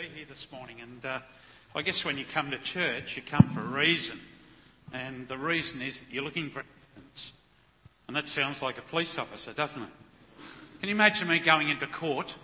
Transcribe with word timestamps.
be 0.00 0.08
here 0.16 0.26
this 0.26 0.50
morning. 0.50 0.80
And 0.80 1.04
uh, 1.04 1.18
I 1.74 1.82
guess 1.82 2.06
when 2.06 2.16
you 2.16 2.24
come 2.24 2.50
to 2.52 2.58
church, 2.58 3.16
you 3.16 3.22
come 3.22 3.46
for 3.50 3.60
a 3.60 3.64
reason. 3.64 4.18
And 4.94 5.28
the 5.28 5.36
reason 5.36 5.82
is 5.82 6.00
that 6.00 6.06
you're 6.10 6.24
looking 6.24 6.48
for 6.48 6.62
evidence. 6.94 7.34
And 8.06 8.16
that 8.16 8.26
sounds 8.26 8.62
like 8.62 8.78
a 8.78 8.82
police 8.82 9.18
officer, 9.18 9.52
doesn't 9.52 9.82
it? 9.82 9.88
Can 10.80 10.88
you 10.88 10.94
imagine 10.94 11.28
me 11.28 11.38
going 11.38 11.68
into 11.68 11.86
court 11.86 12.34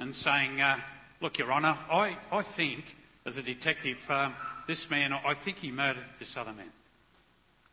and 0.00 0.12
saying, 0.12 0.60
uh, 0.60 0.78
Look, 1.20 1.38
Your 1.38 1.52
Honour, 1.52 1.78
I, 1.88 2.16
I 2.32 2.42
think, 2.42 2.96
as 3.24 3.36
a 3.36 3.42
detective, 3.42 3.98
um, 4.10 4.34
this 4.66 4.90
man, 4.90 5.12
I 5.12 5.34
think 5.34 5.58
he 5.58 5.70
murdered 5.70 6.02
this 6.18 6.36
other 6.36 6.52
man. 6.52 6.72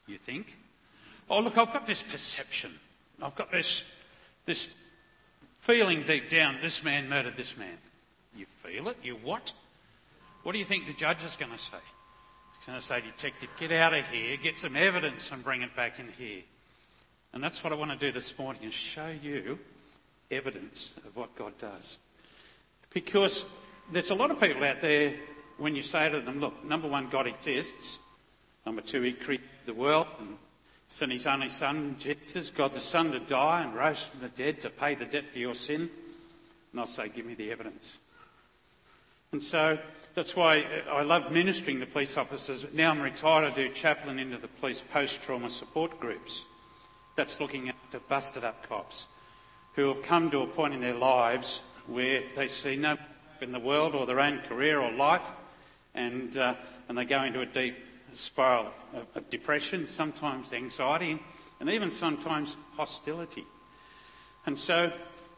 You 0.06 0.20
think? 0.20 0.56
Oh, 1.28 1.40
look, 1.40 1.58
I've 1.58 1.74
got 1.74 1.88
this 1.88 2.04
perception. 2.04 2.78
I've 3.20 3.36
got 3.36 3.52
this, 3.52 3.84
this 4.46 4.76
feeling 5.60 6.04
deep 6.04 6.30
down 6.30 6.58
this 6.62 6.84
man 6.84 7.10
murdered 7.10 7.36
this 7.36 7.58
man. 7.58 7.78
You 8.36 8.46
feel 8.46 8.88
it? 8.90 8.98
You 9.04 9.16
what? 9.16 9.54
What 10.44 10.52
do 10.52 10.60
you 10.60 10.66
think 10.66 10.88
the 10.88 10.94
judge 10.94 11.24
is 11.24 11.36
going 11.36 11.52
to 11.52 11.58
say? 11.58 11.78
He's 12.58 12.68
going 12.68 12.80
to 12.80 12.86
say, 12.86 13.02
Detective, 13.02 13.50
get 13.60 13.72
out 13.72 13.94
of 13.94 14.06
here, 14.08 14.38
get 14.38 14.58
some 14.58 14.76
evidence 14.76 15.32
and 15.32 15.44
bring 15.44 15.62
it 15.62 15.76
back 15.76 16.00
in 16.00 16.08
here. 16.18 16.42
And 17.34 17.44
that's 17.44 17.64
what 17.64 17.74
I 17.74 17.76
want 17.76 17.92
to 17.92 17.98
do 17.98 18.12
this 18.12 18.38
morning 18.38 18.64
is 18.64 18.74
show 18.74 19.10
you 19.22 19.60
evidence 20.30 20.94
of 21.06 21.16
what 21.16 21.36
God 21.36 21.58
does. 21.60 21.98
Because 22.94 23.46
there's 23.92 24.12
a 24.12 24.16
lot 24.16 24.32
of 24.32 24.40
people 24.40 24.64
out 24.64 24.82
there, 24.82 25.16
when 25.58 25.76
you 25.76 25.82
say 25.82 26.10
to 26.10 26.22
them, 26.22 26.40
look, 26.40 26.64
number 26.66 26.88
one, 26.88 27.10
God 27.10 27.28
exists. 27.28 28.00
Number 28.66 28.82
two, 28.82 29.02
He 29.02 29.14
created 29.14 29.48
the 29.66 29.74
world 29.74 30.08
and 30.20 30.38
sent 30.90 31.12
His 31.12 31.26
only 31.26 31.50
Son, 31.50 31.96
Jesus, 32.00 32.50
God 32.50 32.74
the 32.74 32.80
Son, 32.80 33.12
to 33.12 33.20
die 33.20 33.62
and 33.62 33.76
rose 33.76 34.04
from 34.04 34.22
the 34.22 34.30
dead 34.30 34.62
to 34.62 34.70
pay 34.70 34.96
the 34.96 35.06
debt 35.06 35.26
for 35.32 35.40
your 35.40 35.56
sin. 35.56 35.90
And 36.72 36.80
I'll 36.80 36.88
say, 36.88 37.10
give 37.10 37.26
me 37.26 37.34
the 37.34 37.52
evidence. 37.52 37.98
And 39.34 39.42
so 39.42 39.80
that's 40.14 40.36
why 40.36 40.64
I 40.90 41.02
love 41.02 41.32
ministering 41.32 41.80
to 41.80 41.88
police 41.88 42.18
officers. 42.18 42.68
Now 42.72 42.92
I'm 42.92 43.02
retired, 43.02 43.52
I 43.52 43.56
do 43.56 43.68
chaplain 43.70 44.20
into 44.20 44.38
the 44.38 44.48
police 44.48 44.84
post-trauma 44.94 45.50
support 45.50 46.00
groups. 46.00 46.46
That's 47.16 47.40
looking 47.40 47.74
the 47.92 47.98
busted 47.98 48.44
up 48.44 48.68
cops 48.70 49.08
who 49.76 49.88
have 49.88 50.04
come 50.04 50.30
to 50.30 50.42
a 50.42 50.48
point 50.48 50.76
in 50.76 50.82
their 50.82 50.94
lives 50.94 51.62
where 51.88 52.22
they 52.36 52.48
see 52.48 52.76
no 52.76 52.96
in 53.42 53.52
the 53.52 53.60
world 53.60 53.96
or 53.96 54.06
their 54.06 54.20
own 54.20 54.40
career 54.42 54.80
or 54.80 54.92
life 54.92 55.26
and, 55.96 56.38
uh, 56.38 56.54
and 56.88 56.98
they 56.98 57.06
go 57.06 57.24
into 57.24 57.42
a 57.42 57.46
deep 57.48 57.76
spiral 58.14 58.68
of, 58.94 59.08
of 59.16 59.30
depression, 59.32 59.88
sometimes 59.88 60.54
anxiety, 60.54 61.20
and 61.60 61.72
even 61.72 61.90
sometimes 61.90 62.56
hostility. 62.78 63.46
And 64.46 64.58
so 64.58 64.94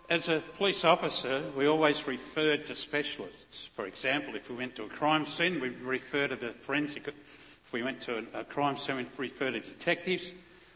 as 0.09 0.30
a 0.30 0.44
police 0.58 0.84
officer, 0.84 1.44
we 1.56 1.67
always 1.67 2.08
referred 2.08 2.66
to 2.67 2.75
specialists. 2.75 3.70
For 3.75 3.86
example, 3.86 4.36
if 4.36 4.50
we 4.50 4.56
went 4.56 4.75
to 4.75 4.84
a 4.84 4.89
crime 4.89 5.25
scene, 5.25 5.59
we'd 5.59 5.81
refer 5.81 6.28
to 6.28 6.36
the 6.36 6.50
forensic. 6.50 7.08
If 7.08 7.73
we 7.73 7.81
went 7.81 8.02
to 8.02 8.25
a, 8.34 8.44
crime 8.44 8.78
scene, 8.78 8.97
we'd 8.97 9.09
refer 9.17 9.52
to 9.52 9.59
detectives. 9.59 10.34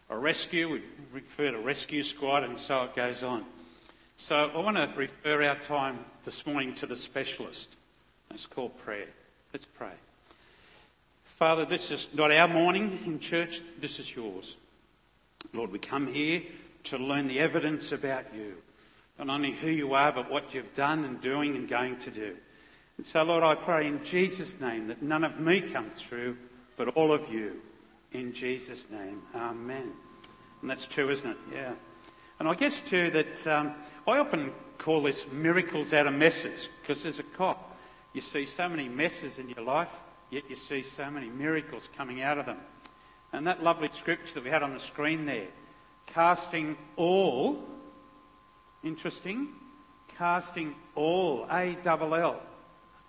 A 0.08 0.16
rescue, 0.16 0.68
we'd 0.68 0.82
refer 1.12 1.52
to 1.52 1.58
rescue 1.58 2.02
squad, 2.02 2.42
and 2.42 2.58
so 2.58 2.84
it 2.84 2.96
goes 2.96 3.22
on. 3.22 3.44
So 4.16 4.50
I 4.52 4.58
want 4.58 4.76
to 4.76 4.90
refer 4.96 5.44
our 5.44 5.56
time 5.56 6.04
this 6.24 6.44
morning 6.46 6.74
to 6.76 6.86
the 6.86 6.96
specialist. 6.96 7.76
It's 8.32 8.46
called 8.46 8.76
prayer. 8.78 9.08
Let's 9.52 9.66
pray. 9.66 9.92
Father, 11.36 11.64
this 11.64 11.90
is 11.90 12.08
not 12.12 12.32
our 12.32 12.48
morning 12.48 12.98
in 13.06 13.18
church, 13.18 13.62
this 13.80 13.98
is 13.98 14.14
yours. 14.14 14.56
Lord, 15.54 15.72
we 15.72 15.78
come 15.78 16.12
here 16.12 16.42
to 16.84 16.98
learn 16.98 17.28
the 17.28 17.38
evidence 17.38 17.92
about 17.92 18.24
you 18.34 18.56
not 19.24 19.34
only 19.34 19.52
who 19.52 19.68
you 19.68 19.92
are, 19.92 20.12
but 20.12 20.30
what 20.30 20.54
you've 20.54 20.72
done 20.72 21.04
and 21.04 21.20
doing 21.20 21.54
and 21.54 21.68
going 21.68 21.98
to 21.98 22.10
do. 22.10 22.36
And 22.96 23.06
so, 23.06 23.22
Lord, 23.22 23.42
I 23.42 23.54
pray 23.54 23.86
in 23.86 24.02
Jesus' 24.02 24.58
name 24.60 24.88
that 24.88 25.02
none 25.02 25.24
of 25.24 25.38
me 25.38 25.60
comes 25.60 26.00
through, 26.00 26.36
but 26.76 26.88
all 26.88 27.12
of 27.12 27.30
you. 27.30 27.60
In 28.12 28.32
Jesus' 28.32 28.86
name, 28.90 29.22
Amen. 29.34 29.92
And 30.62 30.70
that's 30.70 30.86
true, 30.86 31.10
isn't 31.10 31.30
it? 31.30 31.36
Yeah. 31.52 31.72
And 32.38 32.48
I 32.48 32.54
guess 32.54 32.80
too 32.86 33.10
that 33.10 33.46
um, 33.46 33.74
I 34.08 34.18
often 34.18 34.52
call 34.78 35.02
this 35.02 35.26
miracles 35.30 35.92
out 35.92 36.06
of 36.06 36.14
messes 36.14 36.68
because 36.80 37.04
as 37.04 37.18
a 37.18 37.22
cop, 37.22 37.78
you 38.14 38.20
see 38.20 38.46
so 38.46 38.68
many 38.68 38.88
messes 38.88 39.38
in 39.38 39.48
your 39.50 39.64
life, 39.64 39.90
yet 40.30 40.44
you 40.48 40.56
see 40.56 40.82
so 40.82 41.10
many 41.10 41.28
miracles 41.28 41.88
coming 41.96 42.22
out 42.22 42.38
of 42.38 42.46
them. 42.46 42.58
And 43.32 43.46
that 43.46 43.62
lovely 43.62 43.90
scripture 43.94 44.34
that 44.34 44.44
we 44.44 44.50
had 44.50 44.62
on 44.62 44.72
the 44.72 44.80
screen 44.80 45.26
there, 45.26 45.48
casting 46.06 46.76
all 46.96 47.62
Interesting. 48.82 49.48
Casting 50.16 50.74
all, 50.94 51.46
A 51.50 51.76
double 51.82 52.14
L. 52.14 52.40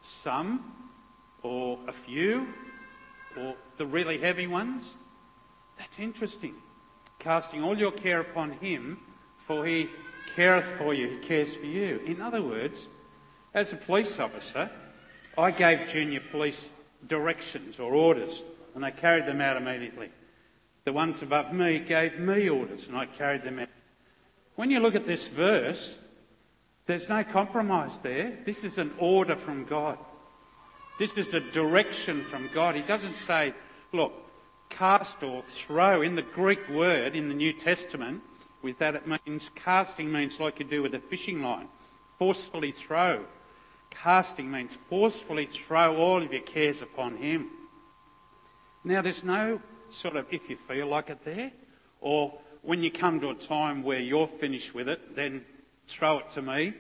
Some, 0.02 0.74
or 1.44 1.78
a 1.88 1.94
few, 1.94 2.48
or 3.38 3.56
the 3.78 3.86
really 3.86 4.18
heavy 4.18 4.48
ones. 4.48 4.96
That's 5.78 6.00
interesting. 6.00 6.56
Casting 7.20 7.64
all 7.64 7.78
your 7.78 7.92
care 7.92 8.20
upon 8.20 8.52
Him, 8.52 9.00
for 9.46 9.66
He 9.66 9.90
careth 10.36 10.66
for 10.78 10.94
you, 10.94 11.08
He 11.08 11.28
cares 11.28 11.56
for 11.56 11.66
you. 11.66 12.00
In 12.06 12.22
other 12.22 12.42
words, 12.42 12.88
as 13.54 13.74
a 13.74 13.78
police 13.78 14.20
officer, 14.20 14.70
I 15.38 15.52
gave 15.52 15.88
junior 15.88 16.22
police 16.32 16.70
directions 17.08 17.80
or 17.80 17.94
orders, 17.94 18.44
and 18.76 18.84
they 18.84 18.92
carried 18.92 19.26
them 19.26 19.42
out 19.42 19.58
immediately. 19.58 20.10
The 20.86 20.94
ones 20.94 21.22
above 21.22 21.54
me 21.54 21.80
gave 21.80 22.20
me 22.20 22.50
orders, 22.50 22.88
and 22.88 22.98
I 22.98 23.06
carried 23.06 23.44
them 23.44 23.60
out 23.60 23.70
when 24.62 24.70
you 24.70 24.80
look 24.80 24.94
at 24.94 25.08
this 25.08 25.26
verse, 25.26 25.96
there's 26.86 27.10
no 27.10 27.24
compromise 27.24 27.98
there. 28.04 28.38
This 28.46 28.64
is 28.64 28.78
an 28.78 28.94
order 29.00 29.36
from 29.36 29.66
God. 29.66 29.98
This 31.00 31.14
is 31.14 31.34
a 31.34 31.40
direction 31.40 32.22
from 32.22 32.48
God. 32.54 32.76
He 32.76 32.84
doesn't 32.84 33.18
say, 33.18 33.56
look, 33.92 34.14
cast 34.70 35.24
or 35.24 35.44
throw. 35.50 36.04
In 36.04 36.14
the 36.14 36.22
Greek 36.22 36.60
word 36.70 37.16
in 37.16 37.28
the 37.28 37.34
New 37.34 37.54
Testament, 37.54 38.22
with 38.62 38.78
that 38.78 38.94
it 38.94 39.08
means, 39.08 39.50
casting 39.56 40.12
means 40.12 40.40
like 40.40 40.60
you 40.60 40.66
do 40.66 40.84
with 40.84 40.94
a 40.94 41.00
fishing 41.00 41.42
line. 41.42 41.68
Forcefully 42.20 42.72
throw. 42.72 43.26
Casting 43.90 44.52
means 44.52 44.78
forcefully 44.90 45.48
throw 45.48 45.98
all 45.98 46.22
of 46.22 46.32
your 46.32 46.44
cares 46.44 46.84
upon 46.84 47.18
Him. 47.18 47.50
Now 48.84 49.02
there's 49.02 49.24
no 49.24 49.60
sort 49.90 50.18
of 50.18 50.28
if 50.32 50.52
you 50.52 50.56
feel 50.56 50.86
like 50.86 51.10
it 51.10 51.26
there, 51.26 51.52
or 52.00 52.38
when 52.62 52.84
you 52.84 52.92
come 52.92 53.20
to 53.20 53.30
a 53.30 53.36
time 53.36 53.84
where 53.84 54.00
you're 54.00 54.28
finished 54.28 54.74
with 54.74 54.88
it, 54.88 55.16
then 55.16 55.44
throw 55.88 56.20
it 56.20 56.30
to 56.32 56.42
me. 56.42 56.74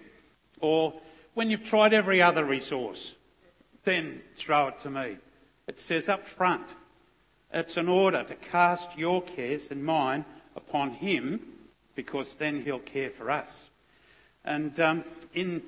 Or 0.60 0.94
when 1.34 1.50
you've 1.50 1.64
tried 1.64 1.94
every 1.94 2.22
other 2.22 2.46
resource, 2.46 3.16
then 3.84 4.22
throw 4.36 4.68
it 4.68 4.80
to 4.80 4.90
me. 4.90 5.18
It 5.68 5.80
says 5.80 6.10
up 6.10 6.28
front, 6.28 6.68
it's 7.54 7.78
an 7.78 7.90
order 7.90 8.24
to 8.24 8.36
cast 8.36 8.98
your 8.98 9.22
cares 9.22 9.64
and 9.72 9.84
mine 9.84 10.26
upon 10.56 10.92
him 10.92 11.40
because 11.96 12.36
then 12.36 12.62
he'll 12.62 12.80
care 12.80 13.10
for 13.10 13.30
us. 13.30 13.70
And 14.46 14.80
um, 14.80 15.04
in, 15.34 15.62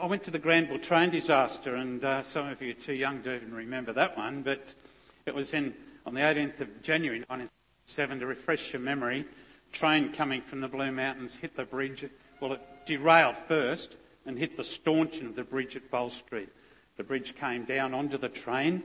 I 0.00 0.06
went 0.06 0.24
to 0.24 0.30
the 0.30 0.38
Granville 0.38 0.78
train 0.78 1.10
disaster, 1.10 1.76
and 1.76 2.04
uh, 2.04 2.22
some 2.22 2.48
of 2.48 2.60
you 2.62 2.70
are 2.70 2.74
too 2.74 2.94
young 2.94 3.22
to 3.22 3.34
even 3.34 3.52
remember 3.52 3.92
that 3.92 4.16
one, 4.16 4.42
but 4.42 4.74
it 5.26 5.34
was 5.34 5.52
in, 5.52 5.74
on 6.06 6.14
the 6.14 6.20
18th 6.20 6.60
of 6.60 6.82
January 6.82 7.24
19. 7.28 7.48
Seven, 7.86 8.20
to 8.20 8.26
refresh 8.26 8.72
your 8.72 8.80
memory, 8.80 9.24
train 9.72 10.12
coming 10.12 10.42
from 10.42 10.60
the 10.60 10.68
Blue 10.68 10.90
Mountains 10.90 11.36
hit 11.36 11.56
the 11.56 11.64
bridge. 11.64 12.04
Well, 12.40 12.54
it 12.54 12.62
derailed 12.86 13.36
first 13.46 13.96
and 14.26 14.38
hit 14.38 14.56
the 14.56 14.64
stanchion 14.64 15.26
of 15.26 15.36
the 15.36 15.44
bridge 15.44 15.76
at 15.76 15.90
Bold 15.90 16.12
Street. 16.12 16.48
The 16.96 17.04
bridge 17.04 17.34
came 17.36 17.64
down 17.64 17.92
onto 17.92 18.16
the 18.16 18.28
train, 18.28 18.82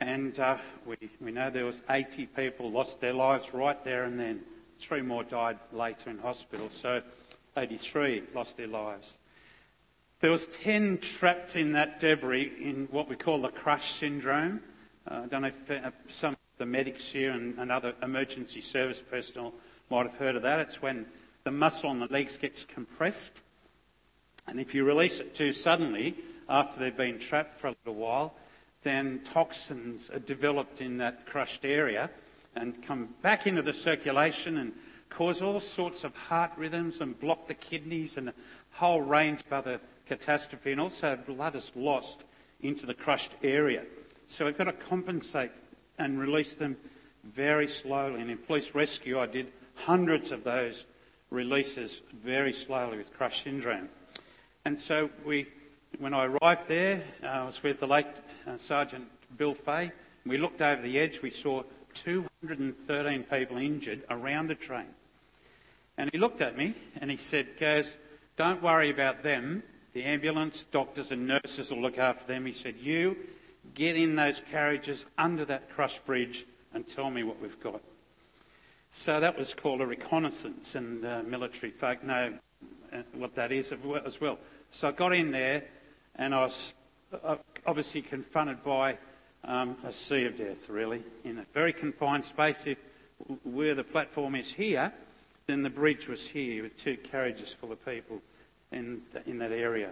and 0.00 0.38
uh, 0.38 0.56
we, 0.86 0.96
we 1.20 1.32
know 1.32 1.50
there 1.50 1.64
was 1.64 1.82
80 1.90 2.26
people 2.26 2.70
lost 2.70 3.00
their 3.00 3.12
lives 3.12 3.52
right 3.52 3.82
there 3.84 4.04
and 4.04 4.18
then. 4.18 4.40
Three 4.80 5.02
more 5.02 5.24
died 5.24 5.58
later 5.72 6.08
in 6.08 6.16
hospital, 6.16 6.70
so 6.70 7.02
83 7.54 8.22
lost 8.34 8.56
their 8.56 8.66
lives. 8.66 9.18
There 10.20 10.30
was 10.30 10.46
10 10.46 10.98
trapped 10.98 11.54
in 11.54 11.72
that 11.72 12.00
debris 12.00 12.52
in 12.58 12.88
what 12.90 13.06
we 13.06 13.16
call 13.16 13.42
the 13.42 13.48
crush 13.48 13.92
syndrome. 13.92 14.60
Uh, 15.06 15.22
I 15.24 15.26
don't 15.26 15.42
know 15.42 15.48
if 15.48 15.70
uh, 15.70 15.90
some 16.08 16.36
the 16.60 16.66
medics 16.66 17.04
here 17.04 17.32
and, 17.32 17.58
and 17.58 17.72
other 17.72 17.94
emergency 18.02 18.60
service 18.60 19.02
personnel 19.10 19.54
might 19.90 20.06
have 20.06 20.14
heard 20.16 20.36
of 20.36 20.42
that. 20.42 20.60
It's 20.60 20.82
when 20.82 21.06
the 21.42 21.50
muscle 21.50 21.88
on 21.88 21.98
the 21.98 22.06
legs 22.06 22.36
gets 22.36 22.64
compressed. 22.64 23.40
And 24.46 24.60
if 24.60 24.74
you 24.74 24.84
release 24.84 25.20
it 25.20 25.34
too 25.34 25.54
suddenly, 25.54 26.16
after 26.50 26.78
they've 26.78 26.96
been 26.96 27.18
trapped 27.18 27.58
for 27.58 27.68
a 27.68 27.76
little 27.84 28.00
while, 28.00 28.34
then 28.82 29.22
toxins 29.24 30.10
are 30.10 30.18
developed 30.18 30.82
in 30.82 30.98
that 30.98 31.26
crushed 31.26 31.64
area 31.64 32.10
and 32.54 32.82
come 32.82 33.08
back 33.22 33.46
into 33.46 33.62
the 33.62 33.72
circulation 33.72 34.58
and 34.58 34.72
cause 35.08 35.40
all 35.40 35.60
sorts 35.60 36.04
of 36.04 36.14
heart 36.14 36.52
rhythms 36.58 37.00
and 37.00 37.18
block 37.18 37.48
the 37.48 37.54
kidneys 37.54 38.18
and 38.18 38.28
a 38.28 38.34
whole 38.72 39.00
range 39.00 39.40
of 39.46 39.52
other 39.54 39.80
catastrophe. 40.06 40.72
And 40.72 40.80
also 40.80 41.18
blood 41.26 41.56
is 41.56 41.72
lost 41.74 42.24
into 42.60 42.84
the 42.84 42.94
crushed 42.94 43.32
area. 43.42 43.84
So 44.28 44.44
we've 44.44 44.58
got 44.58 44.64
to 44.64 44.72
compensate 44.72 45.52
and 46.00 46.18
release 46.18 46.54
them 46.54 46.76
very 47.24 47.68
slowly. 47.68 48.20
And 48.20 48.30
in 48.30 48.38
police 48.38 48.74
rescue, 48.74 49.20
I 49.20 49.26
did 49.26 49.52
hundreds 49.74 50.32
of 50.32 50.42
those 50.42 50.86
releases 51.30 52.00
very 52.24 52.52
slowly 52.52 52.98
with 52.98 53.12
crush 53.12 53.44
syndrome. 53.44 53.88
And 54.64 54.80
so 54.80 55.10
we 55.24 55.46
when 55.98 56.14
I 56.14 56.26
arrived 56.26 56.68
there, 56.68 57.02
uh, 57.22 57.26
I 57.26 57.44
was 57.44 57.62
with 57.62 57.80
the 57.80 57.86
late 57.86 58.06
uh, 58.46 58.56
Sergeant 58.56 59.06
Bill 59.36 59.54
Fay. 59.54 59.90
We 60.24 60.38
looked 60.38 60.62
over 60.62 60.80
the 60.80 60.98
edge. 60.98 61.20
We 61.20 61.30
saw 61.30 61.62
213 61.94 63.24
people 63.24 63.56
injured 63.56 64.04
around 64.08 64.46
the 64.46 64.54
train. 64.54 64.86
And 65.98 66.08
he 66.12 66.18
looked 66.18 66.40
at 66.40 66.56
me 66.56 66.74
and 67.00 67.10
he 67.10 67.16
said, 67.16 67.48
Gaz, 67.58 67.96
don't 68.36 68.62
worry 68.62 68.90
about 68.90 69.22
them. 69.22 69.62
The 69.92 70.04
ambulance, 70.04 70.64
doctors 70.70 71.10
and 71.10 71.26
nurses 71.26 71.70
will 71.70 71.82
look 71.82 71.98
after 71.98 72.26
them. 72.26 72.46
He 72.46 72.52
said, 72.52 72.76
you 72.76 73.16
get 73.74 73.96
in 73.96 74.16
those 74.16 74.42
carriages 74.50 75.06
under 75.18 75.44
that 75.46 75.70
crushed 75.70 76.04
bridge 76.06 76.46
and 76.74 76.86
tell 76.86 77.10
me 77.10 77.22
what 77.22 77.40
we've 77.40 77.60
got. 77.60 77.80
So 78.92 79.20
that 79.20 79.38
was 79.38 79.54
called 79.54 79.80
a 79.80 79.86
reconnaissance, 79.86 80.74
and 80.74 81.04
uh, 81.04 81.22
military 81.24 81.70
folk 81.70 82.02
know 82.02 82.34
uh, 82.92 83.02
what 83.14 83.34
that 83.36 83.52
is 83.52 83.72
as 84.04 84.20
well. 84.20 84.38
So 84.70 84.88
I 84.88 84.92
got 84.92 85.14
in 85.14 85.30
there, 85.30 85.64
and 86.16 86.34
I 86.34 86.40
was 86.40 86.72
uh, 87.24 87.36
obviously 87.66 88.02
confronted 88.02 88.62
by 88.64 88.98
um, 89.44 89.76
a 89.84 89.92
sea 89.92 90.24
of 90.24 90.36
death, 90.36 90.68
really, 90.68 91.02
in 91.24 91.38
a 91.38 91.44
very 91.54 91.72
confined 91.72 92.24
space. 92.24 92.62
If 92.66 92.78
where 93.44 93.74
the 93.74 93.84
platform 93.84 94.34
is 94.34 94.52
here, 94.52 94.92
then 95.46 95.62
the 95.62 95.70
bridge 95.70 96.08
was 96.08 96.26
here 96.26 96.62
with 96.62 96.76
two 96.76 96.96
carriages 96.96 97.54
full 97.60 97.72
of 97.72 97.84
people 97.84 98.20
in, 98.72 99.02
in 99.26 99.38
that 99.38 99.52
area. 99.52 99.90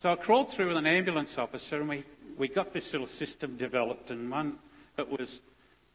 So 0.00 0.12
I 0.12 0.16
crawled 0.16 0.50
through 0.50 0.68
with 0.68 0.76
an 0.76 0.86
ambulance 0.86 1.38
officer, 1.38 1.80
and 1.80 1.88
we, 1.88 2.04
we 2.36 2.46
got 2.46 2.72
this 2.72 2.92
little 2.92 3.06
system 3.06 3.56
developed, 3.56 4.10
and 4.10 4.30
one 4.30 4.58
it 4.96 5.08
was, 5.08 5.40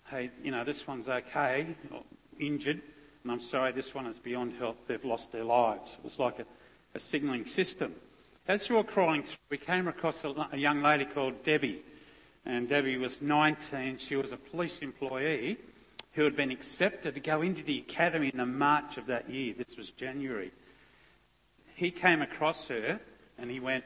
hey, 0.10 0.30
you 0.44 0.52
know, 0.52 0.64
this 0.64 0.86
one's 0.88 1.08
okay, 1.08 1.68
injured, 2.40 2.82
and 3.24 3.32
I'm 3.32 3.40
sorry, 3.40 3.72
this 3.72 3.94
one 3.94 4.06
is 4.08 4.20
beyond 4.20 4.54
help, 4.58 4.88
they've 4.88 5.04
lost 5.06 5.32
their 5.32 5.44
lives. 5.44 5.98
It 5.98 6.04
was 6.04 6.20
like 6.20 6.40
a, 6.40 6.46
a 6.96 7.00
signalling 7.00 7.46
system. 7.46 7.96
As 8.48 8.70
we 8.70 8.76
were 8.76 8.84
crawling 8.84 9.24
through, 9.24 9.38
we 9.50 9.58
came 9.58 9.88
across 9.88 10.26
a, 10.26 10.34
a 10.52 10.58
young 10.58 10.82
lady 10.82 11.06
called 11.06 11.44
Debbie, 11.44 11.82
and 12.46 12.68
Debbie 12.68 12.98
was 12.98 13.22
19. 13.22 14.00
She 14.00 14.18
was 14.18 14.34
a 14.34 14.38
police 14.38 14.80
employee 14.80 15.58
who 16.12 16.24
had 16.24 16.36
been 16.36 16.52
accepted 16.52 17.14
to 17.14 17.22
go 17.22 17.42
into 17.42 17.64
the 17.64 17.80
academy 17.80 18.30
in 18.30 18.38
the 18.38 18.46
March 18.46 18.98
of 18.98 19.06
that 19.08 19.30
year. 19.30 19.54
This 19.58 19.78
was 19.78 19.92
January. 19.92 20.52
He 21.76 21.90
came 21.90 22.22
across 22.22 22.68
her 22.68 23.00
and 23.38 23.50
he 23.50 23.60
went, 23.60 23.84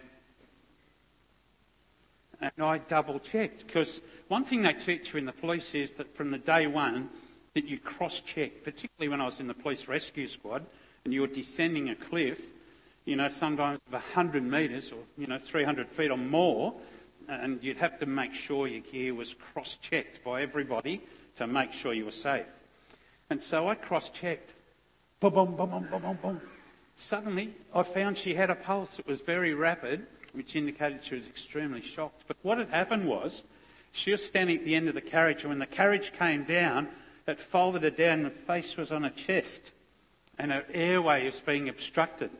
and 2.39 2.51
I 2.59 2.77
double 2.77 3.19
checked 3.19 3.65
because 3.65 4.01
one 4.27 4.43
thing 4.43 4.61
they 4.61 4.73
teach 4.73 5.13
you 5.13 5.19
in 5.19 5.25
the 5.25 5.31
police 5.31 5.73
is 5.73 5.93
that 5.95 6.15
from 6.15 6.31
the 6.31 6.37
day 6.37 6.67
one 6.67 7.09
that 7.55 7.65
you 7.65 7.79
cross 7.79 8.19
check, 8.19 8.63
particularly 8.63 9.09
when 9.09 9.21
I 9.21 9.25
was 9.25 9.39
in 9.39 9.47
the 9.47 9.53
police 9.53 9.87
rescue 9.87 10.27
squad 10.27 10.65
and 11.03 11.13
you 11.13 11.21
were 11.21 11.27
descending 11.27 11.89
a 11.89 11.95
cliff, 11.95 12.39
you 13.05 13.15
know, 13.15 13.29
sometimes 13.29 13.79
of 13.87 13.93
100 13.93 14.43
metres 14.43 14.91
or, 14.91 14.99
you 15.17 15.27
know, 15.27 15.39
300 15.39 15.87
feet 15.89 16.11
or 16.11 16.17
more, 16.17 16.75
and 17.27 17.63
you'd 17.63 17.77
have 17.77 17.97
to 17.99 18.05
make 18.05 18.33
sure 18.33 18.67
your 18.67 18.81
gear 18.81 19.15
was 19.15 19.33
cross 19.33 19.77
checked 19.81 20.23
by 20.23 20.41
everybody 20.41 21.01
to 21.37 21.47
make 21.47 21.73
sure 21.73 21.93
you 21.93 22.05
were 22.05 22.11
safe. 22.11 22.45
And 23.29 23.41
so 23.41 23.67
I 23.67 23.75
cross 23.75 24.09
checked. 24.09 24.53
Boom, 25.19 25.33
boom, 25.33 25.55
boom, 25.55 25.69
boom, 25.69 25.87
boom, 25.89 26.01
boom, 26.01 26.19
boom. 26.21 26.41
Suddenly, 26.97 27.53
I 27.73 27.83
found 27.83 28.17
she 28.17 28.33
had 28.33 28.49
a 28.49 28.55
pulse 28.55 28.97
that 28.97 29.07
was 29.07 29.21
very 29.21 29.53
rapid, 29.53 30.05
which 30.33 30.55
indicated 30.55 31.03
she 31.03 31.15
was 31.15 31.27
extremely 31.27 31.81
shocked. 31.81 32.23
But 32.27 32.37
what 32.41 32.57
had 32.57 32.69
happened 32.69 33.07
was, 33.07 33.43
she 33.91 34.11
was 34.11 34.25
standing 34.25 34.57
at 34.57 34.65
the 34.65 34.75
end 34.75 34.89
of 34.89 34.95
the 34.95 35.01
carriage, 35.01 35.41
and 35.41 35.49
when 35.49 35.59
the 35.59 35.65
carriage 35.65 36.11
came 36.17 36.43
down, 36.43 36.89
it 37.27 37.39
folded 37.39 37.83
her 37.83 37.89
down, 37.91 38.19
and 38.19 38.23
her 38.25 38.29
face 38.45 38.75
was 38.75 38.91
on 38.91 39.03
her 39.03 39.11
chest, 39.11 39.73
and 40.37 40.51
her 40.51 40.65
airway 40.73 41.25
was 41.25 41.39
being 41.39 41.69
obstructed. 41.69 42.31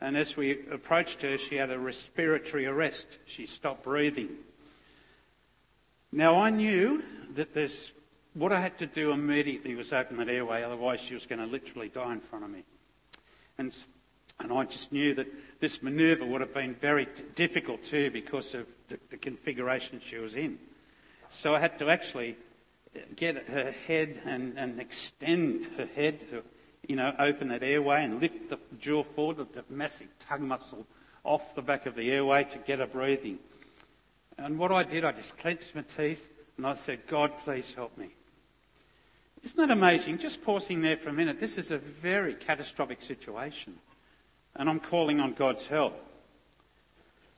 And 0.00 0.16
as 0.16 0.36
we 0.36 0.66
approached 0.70 1.22
her, 1.22 1.36
she 1.38 1.56
had 1.56 1.70
a 1.70 1.78
respiratory 1.78 2.66
arrest. 2.66 3.06
She 3.26 3.46
stopped 3.46 3.84
breathing. 3.84 4.30
Now 6.12 6.40
I 6.40 6.50
knew 6.50 7.02
that 7.34 7.52
there's 7.52 7.92
what 8.34 8.52
I 8.52 8.60
had 8.60 8.78
to 8.78 8.86
do 8.86 9.10
immediately 9.10 9.74
was 9.74 9.92
open 9.92 10.16
that 10.18 10.28
airway, 10.28 10.62
otherwise 10.62 11.00
she 11.00 11.14
was 11.14 11.26
going 11.26 11.40
to 11.40 11.46
literally 11.46 11.88
die 11.88 12.12
in 12.12 12.20
front 12.20 12.44
of 12.44 12.50
me. 12.50 12.62
And, 13.58 13.74
and 14.40 14.52
I 14.52 14.64
just 14.64 14.92
knew 14.92 15.14
that 15.14 15.26
this 15.60 15.82
manoeuvre 15.82 16.24
would 16.24 16.40
have 16.40 16.54
been 16.54 16.74
very 16.74 17.08
difficult 17.34 17.82
too 17.82 18.10
because 18.10 18.54
of 18.54 18.66
the, 18.88 18.98
the 19.10 19.16
configuration 19.16 20.00
she 20.04 20.18
was 20.18 20.36
in. 20.36 20.58
So 21.30 21.54
I 21.54 21.60
had 21.60 21.78
to 21.80 21.90
actually 21.90 22.36
get 23.16 23.48
her 23.48 23.72
head 23.86 24.20
and, 24.24 24.58
and 24.58 24.80
extend 24.80 25.66
her 25.76 25.86
head 25.86 26.20
to, 26.30 26.42
you 26.86 26.96
know, 26.96 27.12
open 27.18 27.48
that 27.48 27.62
airway 27.62 28.04
and 28.04 28.20
lift 28.20 28.48
the 28.48 28.58
jaw 28.78 29.02
forward, 29.02 29.52
the 29.52 29.64
massive 29.68 30.08
tongue 30.18 30.46
muscle 30.46 30.86
off 31.24 31.54
the 31.54 31.62
back 31.62 31.86
of 31.86 31.94
the 31.94 32.10
airway 32.10 32.44
to 32.44 32.58
get 32.58 32.78
her 32.78 32.86
breathing. 32.86 33.38
And 34.38 34.58
what 34.58 34.70
I 34.70 34.84
did, 34.84 35.04
I 35.04 35.12
just 35.12 35.36
clenched 35.36 35.74
my 35.74 35.82
teeth 35.82 36.28
and 36.56 36.66
I 36.66 36.74
said, 36.74 37.06
God, 37.08 37.32
please 37.44 37.72
help 37.74 37.96
me. 37.98 38.10
Isn't 39.42 39.56
that 39.56 39.70
amazing? 39.70 40.18
Just 40.18 40.42
pausing 40.42 40.80
there 40.80 40.96
for 40.96 41.10
a 41.10 41.12
minute. 41.12 41.38
This 41.38 41.58
is 41.58 41.70
a 41.70 41.78
very 41.78 42.34
catastrophic 42.34 43.02
situation. 43.02 43.78
And 44.58 44.68
I'm 44.68 44.80
calling 44.80 45.20
on 45.20 45.34
God's 45.34 45.66
help. 45.66 46.04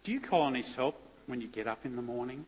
Do 0.02 0.12
you 0.12 0.20
call 0.20 0.42
on 0.42 0.54
His 0.54 0.74
help 0.74 1.00
when 1.26 1.40
you 1.40 1.48
get 1.48 1.66
up 1.66 1.84
in 1.84 1.94
the 1.94 2.02
morning? 2.02 2.46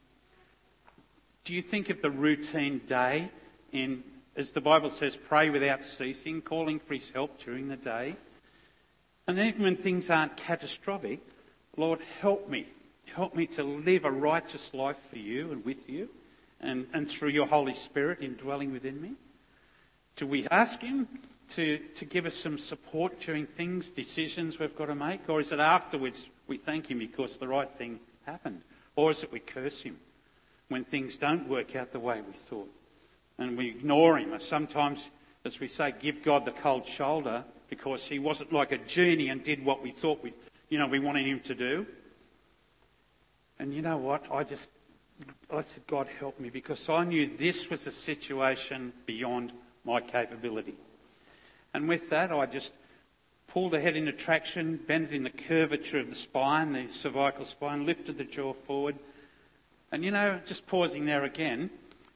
Do 1.45 1.55
you 1.55 1.61
think 1.61 1.91
of 1.91 2.01
the 2.01 2.11
routine 2.11 2.81
day 2.87 3.31
in, 3.73 4.03
as 4.37 4.53
the 4.53 4.61
Bible 4.61 4.91
says, 4.91 5.17
pray 5.17 5.51
without 5.51 5.85
ceasing, 5.85 6.41
calling 6.41 6.81
for 6.81 6.95
His 6.95 7.11
help 7.11 7.39
during 7.39 7.69
the 7.69 7.77
day? 7.77 8.17
And 9.27 9.39
even 9.39 9.63
when 9.63 9.77
things 9.77 10.09
aren't 10.09 10.37
catastrophic, 10.37 11.21
Lord, 11.77 12.01
help 12.21 12.49
me. 12.49 12.67
Help 13.15 13.35
me 13.35 13.47
to 13.49 13.63
live 13.63 14.05
a 14.05 14.11
righteous 14.11 14.73
life 14.73 14.97
for 15.11 15.19
you 15.19 15.53
and 15.53 15.65
with 15.65 15.89
you 15.89 16.09
and, 16.61 16.87
and 16.95 17.09
through 17.09 17.31
your 17.31 17.47
Holy 17.47 17.75
Spirit 17.75 18.23
indwelling 18.23 18.73
within 18.73 19.01
me. 19.01 19.13
Do 20.17 20.27
we 20.27 20.47
ask 20.49 20.81
Him 20.81 21.09
to, 21.57 21.79
to 21.97 22.05
give 22.05 22.27
us 22.27 22.35
some 22.35 22.59
support 22.59 23.21
during 23.21 23.47
things, 23.47 23.89
decisions 23.89 24.59
we've 24.59 24.77
got 24.77 24.87
to 24.87 24.95
make? 24.95 25.29
Or 25.29 25.41
is 25.41 25.53
it 25.53 25.61
afterwards 25.61 26.29
we 26.47 26.57
thank 26.57 26.91
Him 26.91 26.99
because 26.99 27.39
the 27.39 27.49
right 27.49 27.71
thing 27.71 28.01
happened? 28.25 28.63
Or 28.97 29.11
is 29.11 29.23
it 29.23 29.33
we 29.33 29.41
curse 29.41 29.83
Him 29.83 29.99
when 30.69 30.85
things 30.85 31.17
don't 31.17 31.49
work 31.49 31.77
out 31.77 31.93
the 31.93 32.01
way 32.01 32.21
we 32.21 32.33
thought? 32.33 32.71
And 33.39 33.57
we 33.57 33.69
ignore 33.69 34.19
Him. 34.19 34.33
Or 34.33 34.39
sometimes, 34.39 35.11
as 35.45 35.61
we 35.61 35.69
say, 35.69 35.95
give 35.99 36.23
God 36.23 36.45
the 36.45 36.53
cold 36.53 36.87
shoulder 36.87 37.45
because 37.69 38.07
He 38.07 38.19
wasn't 38.19 38.53
like 38.53 38.73
a 38.73 38.79
genie 38.79 39.29
and 39.29 39.43
did 39.43 39.65
what 39.65 39.83
we 39.83 39.93
thought 39.93 40.23
we, 40.23 40.33
you 40.69 40.79
know, 40.79 40.87
we 40.87 40.99
wanted 40.99 41.27
Him 41.27 41.41
to 41.41 41.55
do. 41.55 41.87
And 43.59 43.73
you 43.73 43.83
know 43.83 43.97
what? 43.97 44.25
I 44.33 44.44
just, 44.44 44.69
I 45.51 45.61
said, 45.61 45.87
God 45.87 46.09
help 46.19 46.41
me 46.41 46.51
because 46.51 46.89
I 46.89 47.05
knew 47.05 47.31
this 47.37 47.71
was 47.71 47.87
a 47.87 47.93
situation 47.93 48.93
beyond 49.06 49.53
my 49.85 50.01
capability. 50.01 50.75
And 51.74 51.88
with 51.88 52.10
that, 52.10 52.32
I 52.32 52.46
just 52.46 52.72
pulled 53.48 53.72
the 53.72 53.81
head 53.81 53.96
into 53.96 54.12
traction, 54.12 54.76
bent 54.76 55.12
it 55.12 55.14
in 55.14 55.24
the 55.24 55.31
curvature 55.31 55.98
of 55.98 56.08
the 56.08 56.17
spine, 56.17 56.72
the 56.72 56.88
cervical 56.88 57.44
spine, 57.44 57.86
lifted 57.86 58.19
the 58.19 58.24
jaw 58.24 58.52
forward. 58.52 58.96
And 59.91 60.05
you 60.05 60.10
know, 60.10 60.41
just 60.46 60.67
pausing 60.67 61.05
there 61.05 61.24
again, 61.24 61.70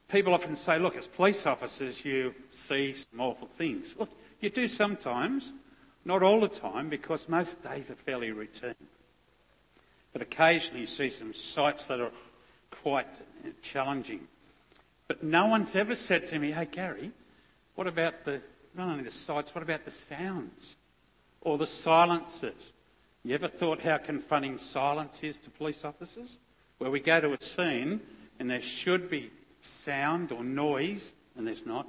people 0.09 0.33
often 0.33 0.55
say, 0.55 0.79
look, 0.79 0.95
as 0.95 1.07
police 1.07 1.45
officers, 1.45 2.03
you 2.03 2.33
see 2.51 2.93
some 2.93 3.21
awful 3.21 3.47
things. 3.47 3.95
Look, 3.99 4.09
you 4.41 4.49
do 4.49 4.67
sometimes, 4.67 5.53
not 6.05 6.23
all 6.23 6.41
the 6.41 6.47
time, 6.47 6.89
because 6.89 7.29
most 7.29 7.61
days 7.63 7.89
are 7.91 7.95
fairly 7.95 8.31
routine. 8.31 8.75
But 10.13 10.21
occasionally 10.21 10.81
you 10.81 10.87
see 10.87 11.09
some 11.09 11.33
sights 11.33 11.85
that 11.85 11.99
are 11.99 12.11
quite 12.71 13.07
challenging. 13.61 14.27
But 15.07 15.23
no 15.23 15.45
one's 15.45 15.75
ever 15.75 15.95
said 15.95 16.25
to 16.27 16.39
me, 16.39 16.51
hey, 16.51 16.67
Gary, 16.71 17.11
what 17.75 17.87
about 17.87 18.25
the, 18.25 18.41
not 18.77 18.89
only 18.89 19.03
the 19.03 19.11
sights, 19.11 19.53
what 19.53 19.63
about 19.63 19.85
the 19.85 19.91
sounds? 19.91 20.75
Or 21.41 21.57
the 21.57 21.65
silences? 21.65 22.73
You 23.23 23.35
ever 23.35 23.47
thought 23.47 23.81
how 23.81 23.97
confronting 23.97 24.57
silence 24.57 25.23
is 25.23 25.37
to 25.39 25.49
police 25.49 25.83
officers? 25.83 26.37
Where 26.77 26.91
we 26.91 26.99
go 26.99 27.19
to 27.19 27.33
a 27.33 27.41
scene 27.41 27.99
and 28.39 28.49
there 28.49 28.61
should 28.61 29.09
be 29.09 29.31
sound 29.61 30.31
or 30.31 30.43
noise 30.43 31.11
and 31.35 31.45
there's 31.45 31.65
not. 31.65 31.87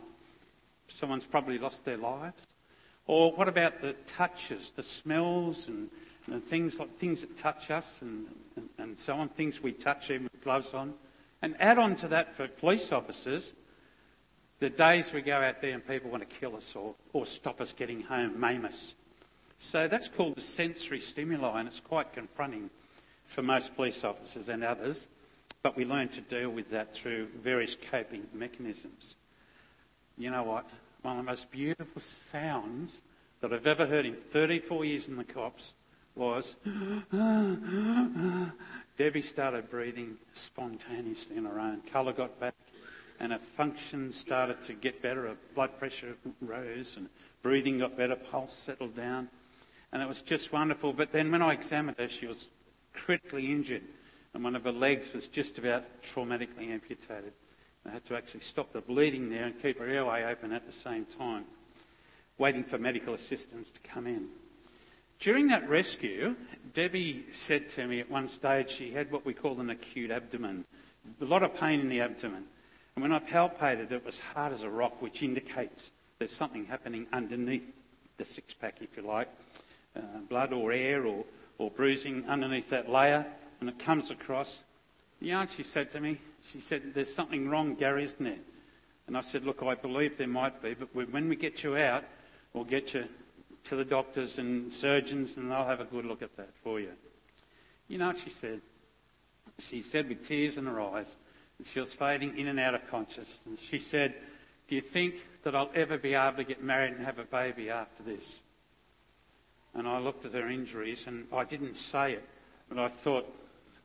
Someone's 0.89 1.27
probably 1.27 1.59
lost 1.59 1.85
their 1.85 1.97
lives. 1.97 2.47
Or 3.07 3.33
what 3.33 3.49
about 3.49 3.81
the 3.81 3.95
touches, 4.07 4.73
the 4.75 4.83
smells 4.83 5.69
and, 5.69 5.89
and 6.27 6.45
things 6.45 6.79
like 6.79 6.99
things 6.99 7.21
that 7.21 7.37
touch 7.39 7.71
us 7.71 7.91
and, 8.01 8.27
and, 8.57 8.69
and 8.79 8.99
so 8.99 9.15
on, 9.15 9.29
things 9.29 9.63
we 9.63 9.73
touch 9.73 10.11
even 10.11 10.25
with 10.25 10.43
gloves 10.43 10.75
on. 10.75 10.95
And 11.41 11.55
add 11.61 11.79
on 11.79 11.97
to 11.97 12.09
that 12.09 12.37
for 12.37 12.49
police 12.49 12.93
officers, 12.93 13.53
the 14.61 14.71
days 14.71 15.13
we 15.13 15.23
go 15.23 15.37
out 15.37 15.61
there 15.61 15.73
and 15.73 15.87
people 15.87 16.11
want 16.11 16.29
to 16.29 16.37
kill 16.37 16.57
us 16.57 16.75
or, 16.75 16.95
or 17.13 17.25
stop 17.27 17.61
us 17.61 17.73
getting 17.73 18.03
home, 18.03 18.39
maim 18.39 18.65
us. 18.65 18.95
So 19.61 19.89
that's 19.89 20.09
called 20.09 20.37
the 20.37 20.41
sensory 20.41 21.01
stimuli, 21.01 21.61
and 21.61 21.69
it's 21.69 21.81
quite 21.81 22.13
confronting 22.13 22.71
for 23.27 23.43
most 23.43 23.75
police 23.77 24.05
officers 24.05 24.49
and 24.49 24.65
others. 24.65 25.09
But 25.63 25.77
we 25.77 25.85
learn 25.85 26.09
to 26.11 26.21
deal 26.21 26.51
with 26.51 26.71
that 26.71 26.95
through 26.95 27.29
various 27.43 27.77
coping 27.91 28.27
mechanisms. 28.33 29.17
You 30.17 30.31
know 30.31 30.45
what? 30.45 30.67
One 31.03 31.19
of 31.19 31.25
the 31.25 31.31
most 31.31 31.51
beautiful 31.51 32.01
sounds 32.01 33.03
that 33.41 33.53
I've 33.53 33.67
ever 33.67 33.87
heard 33.87 34.07
in 34.07 34.15
34 34.15 34.85
years 34.85 35.09
in 35.09 35.17
the 35.17 35.25
cops 35.25 35.75
was 36.15 36.57
Debbie 38.99 39.23
started 39.23 39.71
breathing 39.71 40.17
spontaneously 40.35 41.39
on 41.39 41.45
her 41.45 41.61
own. 41.61 41.83
Colour 41.93 42.13
got 42.13 42.41
back 42.41 42.55
and 43.21 43.33
her 43.33 43.41
function 43.57 44.13
started 44.13 44.61
to 44.63 44.73
get 44.75 45.03
better. 45.03 45.29
Her 45.29 45.37
blood 45.55 45.79
pressure 45.79 46.17
rose 46.41 46.95
and 46.97 47.09
breathing 47.43 47.79
got 47.79 47.97
better, 47.97 48.17
pulse 48.17 48.53
settled 48.53 48.95
down. 48.95 49.29
And 49.93 50.03
it 50.03 50.09
was 50.09 50.23
just 50.23 50.53
wonderful. 50.53 50.93
But 50.93 51.13
then 51.13 51.31
when 51.33 51.43
I 51.43 51.53
examined 51.53 51.97
her, 51.99 52.09
she 52.09 52.27
was 52.27 52.47
critically 52.93 53.51
injured 53.51 53.83
and 54.35 54.45
one 54.45 54.55
of 54.55 54.65
her 54.65 54.73
legs 54.73 55.13
was 55.13 55.27
just 55.27 55.59
about 55.59 55.85
traumatically 56.03 56.71
amputated. 56.71 57.33
I 57.87 57.91
had 57.91 58.05
to 58.07 58.17
actually 58.17 58.41
stop 58.41 58.73
the 58.73 58.81
bleeding 58.81 59.31
there 59.31 59.45
and 59.45 59.61
keep 59.61 59.79
her 59.79 59.89
airway 59.89 60.25
open 60.25 60.53
at 60.53 60.67
the 60.67 60.73
same 60.73 61.07
time, 61.07 61.45
waiting 62.37 62.65
for 62.65 62.79
medical 62.79 63.15
assistance 63.15 63.71
to 63.71 63.81
come 63.81 64.07
in. 64.07 64.29
During 65.21 65.49
that 65.49 65.69
rescue, 65.69 66.37
Debbie 66.75 67.27
said 67.33 67.69
to 67.71 67.87
me 67.87 68.01
at 68.01 68.11
one 68.11 68.29
stage 68.29 68.71
she 68.71 68.93
had 68.93 69.11
what 69.11 69.25
we 69.25 69.35
call 69.35 69.61
an 69.61 69.71
acute 69.71 70.11
abdomen, 70.11 70.65
a 71.21 71.25
lot 71.25 71.43
of 71.43 71.57
pain 71.57 71.81
in 71.81 71.89
the 71.89 72.01
abdomen. 72.01 72.45
And 72.99 73.03
when 73.05 73.13
I 73.13 73.21
palpated, 73.21 73.93
it 73.93 74.05
was 74.05 74.19
hard 74.35 74.53
as 74.53 74.65
a 74.65 74.69
rock, 74.69 75.01
which 75.01 75.23
indicates 75.23 75.93
there's 76.19 76.35
something 76.35 76.65
happening 76.65 77.07
underneath 77.13 77.65
the 78.17 78.25
six 78.25 78.55
pack, 78.55 78.79
if 78.81 78.97
you 78.97 79.05
like, 79.05 79.29
uh, 79.95 80.01
blood 80.29 80.53
or 80.53 80.73
air 80.73 81.07
or, 81.07 81.25
or 81.59 81.71
bruising 81.71 82.29
underneath 82.29 82.71
that 82.71 82.91
layer, 82.91 83.25
and 83.61 83.69
it 83.69 83.79
comes 83.79 84.11
across. 84.11 84.65
The 85.23 85.47
she 85.47 85.63
said 85.63 85.93
to 85.93 86.01
me, 86.01 86.19
she 86.51 86.59
said, 86.59 86.93
There's 86.93 87.15
something 87.15 87.49
wrong, 87.49 87.77
Gary, 87.77 88.03
isn't 88.03 88.25
there? 88.25 88.35
And 89.07 89.17
I 89.17 89.21
said, 89.21 89.45
Look, 89.45 89.63
I 89.63 89.77
believe 89.77 90.19
there 90.19 90.27
might 90.27 90.61
be, 90.61 90.75
but 90.75 90.93
when 90.93 91.29
we 91.29 91.37
get 91.37 91.63
you 91.63 91.77
out, 91.77 92.03
we'll 92.53 92.65
get 92.65 92.95
you 92.95 93.05
to 93.67 93.77
the 93.77 93.85
doctors 93.85 94.41
and 94.41 94.73
surgeons 94.73 95.37
and 95.37 95.53
they'll 95.53 95.65
have 95.65 95.79
a 95.79 95.85
good 95.85 96.05
look 96.05 96.23
at 96.23 96.37
that 96.37 96.51
for 96.65 96.81
you. 96.81 96.91
You 97.87 97.99
know 97.99 98.09
what 98.09 98.19
she 98.19 98.31
said? 98.31 98.61
She 99.61 99.83
said 99.83 100.09
with 100.09 100.27
tears 100.27 100.57
in 100.57 100.67
her 100.67 100.81
eyes, 100.81 101.15
she 101.67 101.81
was 101.81 101.93
fading 101.93 102.39
in 102.39 102.49
and 102.49 102.61
out 102.61 102.75
of 102.75 102.89
consciousness. 102.91 103.61
She 103.61 103.79
said, 103.79 104.15
Do 104.69 104.75
you 104.75 104.81
think 104.81 105.17
that 105.43 105.55
I'll 105.55 105.71
ever 105.75 105.99
be 105.99 106.15
able 106.15 106.37
to 106.37 106.45
get 106.45 106.63
married 106.63 106.95
and 106.95 107.05
have 107.05 107.19
a 107.19 107.25
baby 107.25 107.71
after 107.71 108.03
this? 108.03 108.39
And 109.75 109.87
I 109.87 109.99
looked 109.99 110.25
at 110.25 110.33
her 110.33 110.49
injuries 110.49 111.05
and 111.07 111.27
I 111.33 111.45
didn't 111.45 111.77
say 111.77 112.13
it, 112.13 112.25
but 112.69 112.79
I 112.79 112.89
thought, 112.89 113.27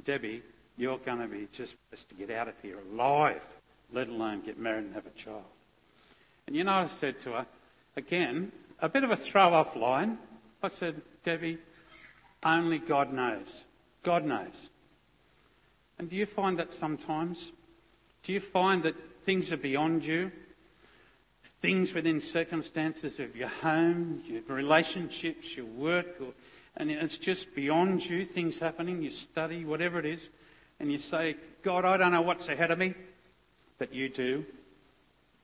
Debbie, 0.03 0.43
you're 0.77 0.97
going 0.97 1.19
to 1.19 1.27
be 1.27 1.47
just 1.51 1.75
blessed 1.89 2.09
to 2.09 2.15
get 2.15 2.31
out 2.31 2.47
of 2.47 2.55
here 2.61 2.77
alive, 2.91 3.41
let 3.91 4.07
alone 4.07 4.41
get 4.41 4.57
married 4.57 4.85
and 4.85 4.93
have 4.93 5.05
a 5.05 5.11
child. 5.11 5.43
And 6.47 6.55
you 6.55 6.63
know, 6.63 6.73
I 6.73 6.87
said 6.87 7.19
to 7.21 7.31
her, 7.31 7.45
again, 7.95 8.51
a 8.79 8.89
bit 8.89 9.03
of 9.03 9.11
a 9.11 9.15
throw 9.15 9.53
off 9.53 9.75
line. 9.75 10.17
I 10.61 10.67
said, 10.67 11.01
Debbie, 11.23 11.57
only 12.43 12.79
God 12.79 13.13
knows. 13.13 13.63
God 14.03 14.25
knows. 14.25 14.69
And 15.97 16.09
do 16.09 16.15
you 16.15 16.25
find 16.25 16.59
that 16.59 16.71
sometimes? 16.71 17.51
Do 18.23 18.31
you 18.33 18.39
find 18.39 18.83
that 18.83 18.95
things 19.23 19.51
are 19.51 19.57
beyond 19.57 20.05
you? 20.05 20.31
Things 21.61 21.93
within 21.93 22.19
circumstances 22.19 23.19
of 23.19 23.35
your 23.35 23.47
home, 23.47 24.21
your 24.25 24.41
relationships, 24.47 25.55
your 25.55 25.65
work, 25.65 26.07
or, 26.19 26.33
and 26.75 26.89
it's 26.89 27.17
just 27.17 27.53
beyond 27.55 28.05
you, 28.05 28.25
things 28.25 28.59
happening, 28.59 29.01
you 29.01 29.11
study, 29.11 29.63
whatever 29.63 29.99
it 29.99 30.05
is, 30.05 30.29
and 30.79 30.91
you 30.91 30.97
say, 30.97 31.37
God, 31.63 31.85
I 31.85 31.97
don't 31.97 32.11
know 32.11 32.21
what's 32.21 32.47
ahead 32.49 32.71
of 32.71 32.79
me, 32.79 32.93
but 33.77 33.93
you 33.93 34.09
do. 34.09 34.45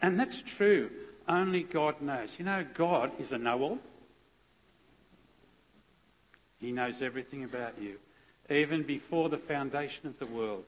And 0.02 0.20
that's 0.20 0.42
true. 0.42 0.90
Only 1.28 1.64
God 1.64 2.02
knows. 2.02 2.36
You 2.40 2.46
know, 2.46 2.66
God 2.74 3.12
is 3.20 3.32
a 3.32 3.38
know 3.38 3.62
all. 3.62 3.80
He 6.60 6.72
knows 6.72 7.02
everything 7.02 7.44
about 7.44 7.82
you. 7.82 7.98
Even 8.50 8.84
before 8.84 9.30
the 9.30 9.38
foundation 9.38 10.08
of 10.08 10.20
the 10.20 10.26
world, 10.26 10.66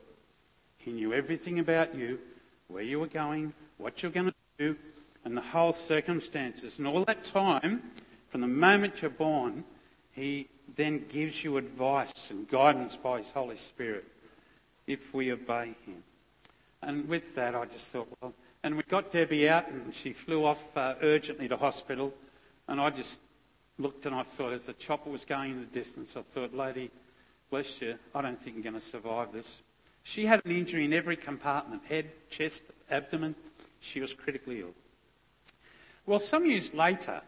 He 0.83 0.91
knew 0.91 1.13
everything 1.13 1.59
about 1.59 1.95
you, 1.95 2.19
where 2.67 2.83
you 2.83 2.99
were 2.99 3.07
going, 3.07 3.53
what 3.77 4.01
you're 4.01 4.11
going 4.11 4.27
to 4.27 4.33
do, 4.57 4.75
and 5.23 5.37
the 5.37 5.41
whole 5.41 5.73
circumstances. 5.73 6.77
And 6.77 6.87
all 6.87 7.05
that 7.05 7.23
time, 7.25 7.81
from 8.29 8.41
the 8.41 8.47
moment 8.47 9.01
you're 9.01 9.11
born, 9.11 9.63
He 10.11 10.47
then 10.75 11.05
gives 11.09 11.43
you 11.43 11.57
advice 11.57 12.29
and 12.29 12.49
guidance 12.49 12.95
by 12.95 13.19
His 13.19 13.29
Holy 13.31 13.57
Spirit 13.57 14.05
if 14.87 15.13
we 15.13 15.31
obey 15.31 15.75
Him. 15.85 16.03
And 16.81 17.07
with 17.07 17.35
that, 17.35 17.53
I 17.53 17.65
just 17.65 17.87
thought, 17.87 18.07
well, 18.21 18.33
and 18.63 18.75
we 18.75 18.83
got 18.83 19.11
Debbie 19.11 19.49
out 19.49 19.69
and 19.69 19.93
she 19.93 20.13
flew 20.13 20.45
off 20.45 20.61
uh, 20.75 20.95
urgently 21.01 21.47
to 21.47 21.57
hospital. 21.57 22.13
And 22.67 22.79
I 22.79 22.89
just 22.89 23.19
looked 23.77 24.05
and 24.05 24.15
I 24.15 24.23
thought, 24.23 24.53
as 24.53 24.63
the 24.63 24.73
chopper 24.73 25.09
was 25.09 25.25
going 25.25 25.51
in 25.51 25.59
the 25.59 25.65
distance, 25.67 26.13
I 26.15 26.21
thought, 26.21 26.55
lady, 26.55 26.89
bless 27.49 27.81
you, 27.81 27.95
I 28.15 28.21
don't 28.21 28.41
think 28.41 28.55
you're 28.55 28.63
going 28.63 28.81
to 28.81 28.87
survive 28.87 29.31
this. 29.31 29.61
She 30.03 30.25
had 30.25 30.41
an 30.45 30.51
injury 30.51 30.85
in 30.85 30.93
every 30.93 31.15
compartment 31.15 31.83
head, 31.85 32.11
chest, 32.29 32.63
abdomen. 32.89 33.35
She 33.79 33.99
was 33.99 34.13
critically 34.13 34.61
ill. 34.61 34.73
Well, 36.05 36.19
some 36.19 36.45
years 36.45 36.73
later, 36.73 37.21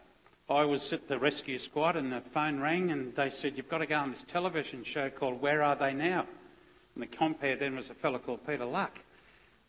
I 0.48 0.64
was 0.64 0.92
at 0.92 1.08
the 1.08 1.18
rescue 1.18 1.58
squad 1.58 1.96
and 1.96 2.12
the 2.12 2.20
phone 2.20 2.60
rang 2.60 2.90
and 2.90 3.14
they 3.14 3.30
said, 3.30 3.56
You've 3.56 3.68
got 3.68 3.78
to 3.78 3.86
go 3.86 3.96
on 3.96 4.10
this 4.10 4.24
television 4.26 4.84
show 4.84 5.08
called 5.08 5.40
Where 5.40 5.62
Are 5.62 5.76
They 5.76 5.94
Now? 5.94 6.26
And 6.94 7.02
the 7.02 7.06
compere 7.06 7.56
then 7.56 7.76
was 7.76 7.90
a 7.90 7.94
fellow 7.94 8.18
called 8.18 8.46
Peter 8.46 8.64
Luck. 8.64 8.98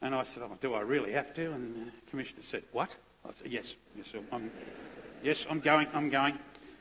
And 0.02 0.14
I 0.14 0.24
said, 0.24 0.44
oh, 0.44 0.58
do 0.62 0.74
I 0.74 0.82
really 0.82 1.14
have 1.14 1.34
to? 1.36 1.52
And 1.52 1.88
the 1.88 1.92
commissioner 2.10 2.44
said, 2.44 2.64
what? 2.72 2.96
I 3.26 3.30
said, 3.42 3.52
yes, 3.52 3.76
yes, 3.96 4.14
I'm, 4.32 4.52
yes, 5.24 5.46
I'm 5.50 5.60
going, 5.60 5.88
I'm 5.94 6.10
going. 6.10 6.38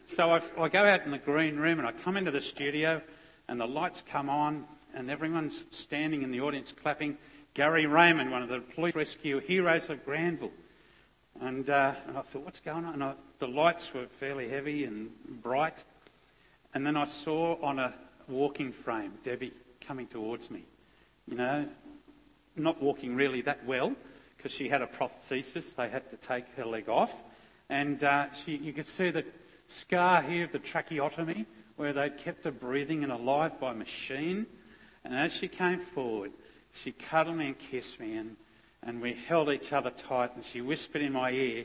So 0.08 0.30
I, 0.30 0.42
I 0.58 0.68
go 0.68 0.84
out 0.84 1.04
in 1.04 1.10
the 1.10 1.18
green 1.18 1.56
room 1.56 1.78
and 1.78 1.88
I 1.88 1.92
come 1.92 2.16
into 2.16 2.30
the 2.30 2.40
studio 2.40 3.00
and 3.48 3.60
the 3.60 3.66
lights 3.66 4.02
come 4.10 4.28
on 4.28 4.66
and 4.94 5.10
everyone's 5.10 5.66
standing 5.70 6.22
in 6.22 6.30
the 6.30 6.40
audience 6.40 6.72
clapping. 6.72 7.18
Gary 7.54 7.86
Raymond, 7.86 8.30
one 8.30 8.42
of 8.42 8.48
the 8.48 8.60
police 8.60 8.94
rescue 8.94 9.40
heroes 9.40 9.90
of 9.90 10.04
Granville. 10.04 10.50
And, 11.40 11.68
uh, 11.68 11.94
and 12.06 12.16
I 12.16 12.22
thought, 12.22 12.44
what's 12.44 12.60
going 12.60 12.84
on? 12.84 12.94
And 12.94 13.04
I, 13.04 13.14
the 13.38 13.48
lights 13.48 13.92
were 13.92 14.06
fairly 14.06 14.48
heavy 14.48 14.84
and 14.84 15.10
bright. 15.42 15.84
And 16.74 16.86
then 16.86 16.96
I 16.96 17.04
saw 17.04 17.60
on 17.62 17.78
a 17.78 17.94
walking 18.28 18.72
frame 18.72 19.12
Debbie 19.22 19.52
coming 19.80 20.06
towards 20.06 20.50
me. 20.50 20.64
You 21.26 21.36
know, 21.36 21.68
not 22.56 22.82
walking 22.82 23.16
really 23.16 23.42
that 23.42 23.64
well 23.64 23.94
because 24.36 24.52
she 24.52 24.68
had 24.68 24.82
a 24.82 24.86
prosthesis. 24.86 25.74
They 25.74 25.88
had 25.88 26.08
to 26.10 26.16
take 26.16 26.44
her 26.56 26.64
leg 26.64 26.88
off. 26.88 27.12
And 27.68 28.02
uh, 28.04 28.32
she, 28.32 28.56
you 28.56 28.72
could 28.72 28.86
see 28.86 29.10
the 29.10 29.24
scar 29.66 30.22
here 30.22 30.44
of 30.44 30.52
the 30.52 30.58
tracheotomy 30.58 31.46
where 31.76 31.92
they'd 31.92 32.18
kept 32.18 32.44
her 32.44 32.52
breathing 32.52 33.02
and 33.02 33.12
alive 33.12 33.58
by 33.58 33.72
machine. 33.72 34.46
And 35.04 35.14
as 35.14 35.32
she 35.32 35.48
came 35.48 35.80
forward, 35.80 36.32
she 36.72 36.92
cuddled 36.92 37.36
me 37.36 37.48
and 37.48 37.58
kissed 37.58 38.00
me 38.00 38.16
and, 38.16 38.36
and 38.82 39.00
we 39.00 39.14
held 39.14 39.50
each 39.50 39.72
other 39.72 39.90
tight 39.90 40.34
and 40.34 40.44
she 40.44 40.60
whispered 40.60 41.02
in 41.02 41.12
my 41.12 41.30
ear, 41.30 41.64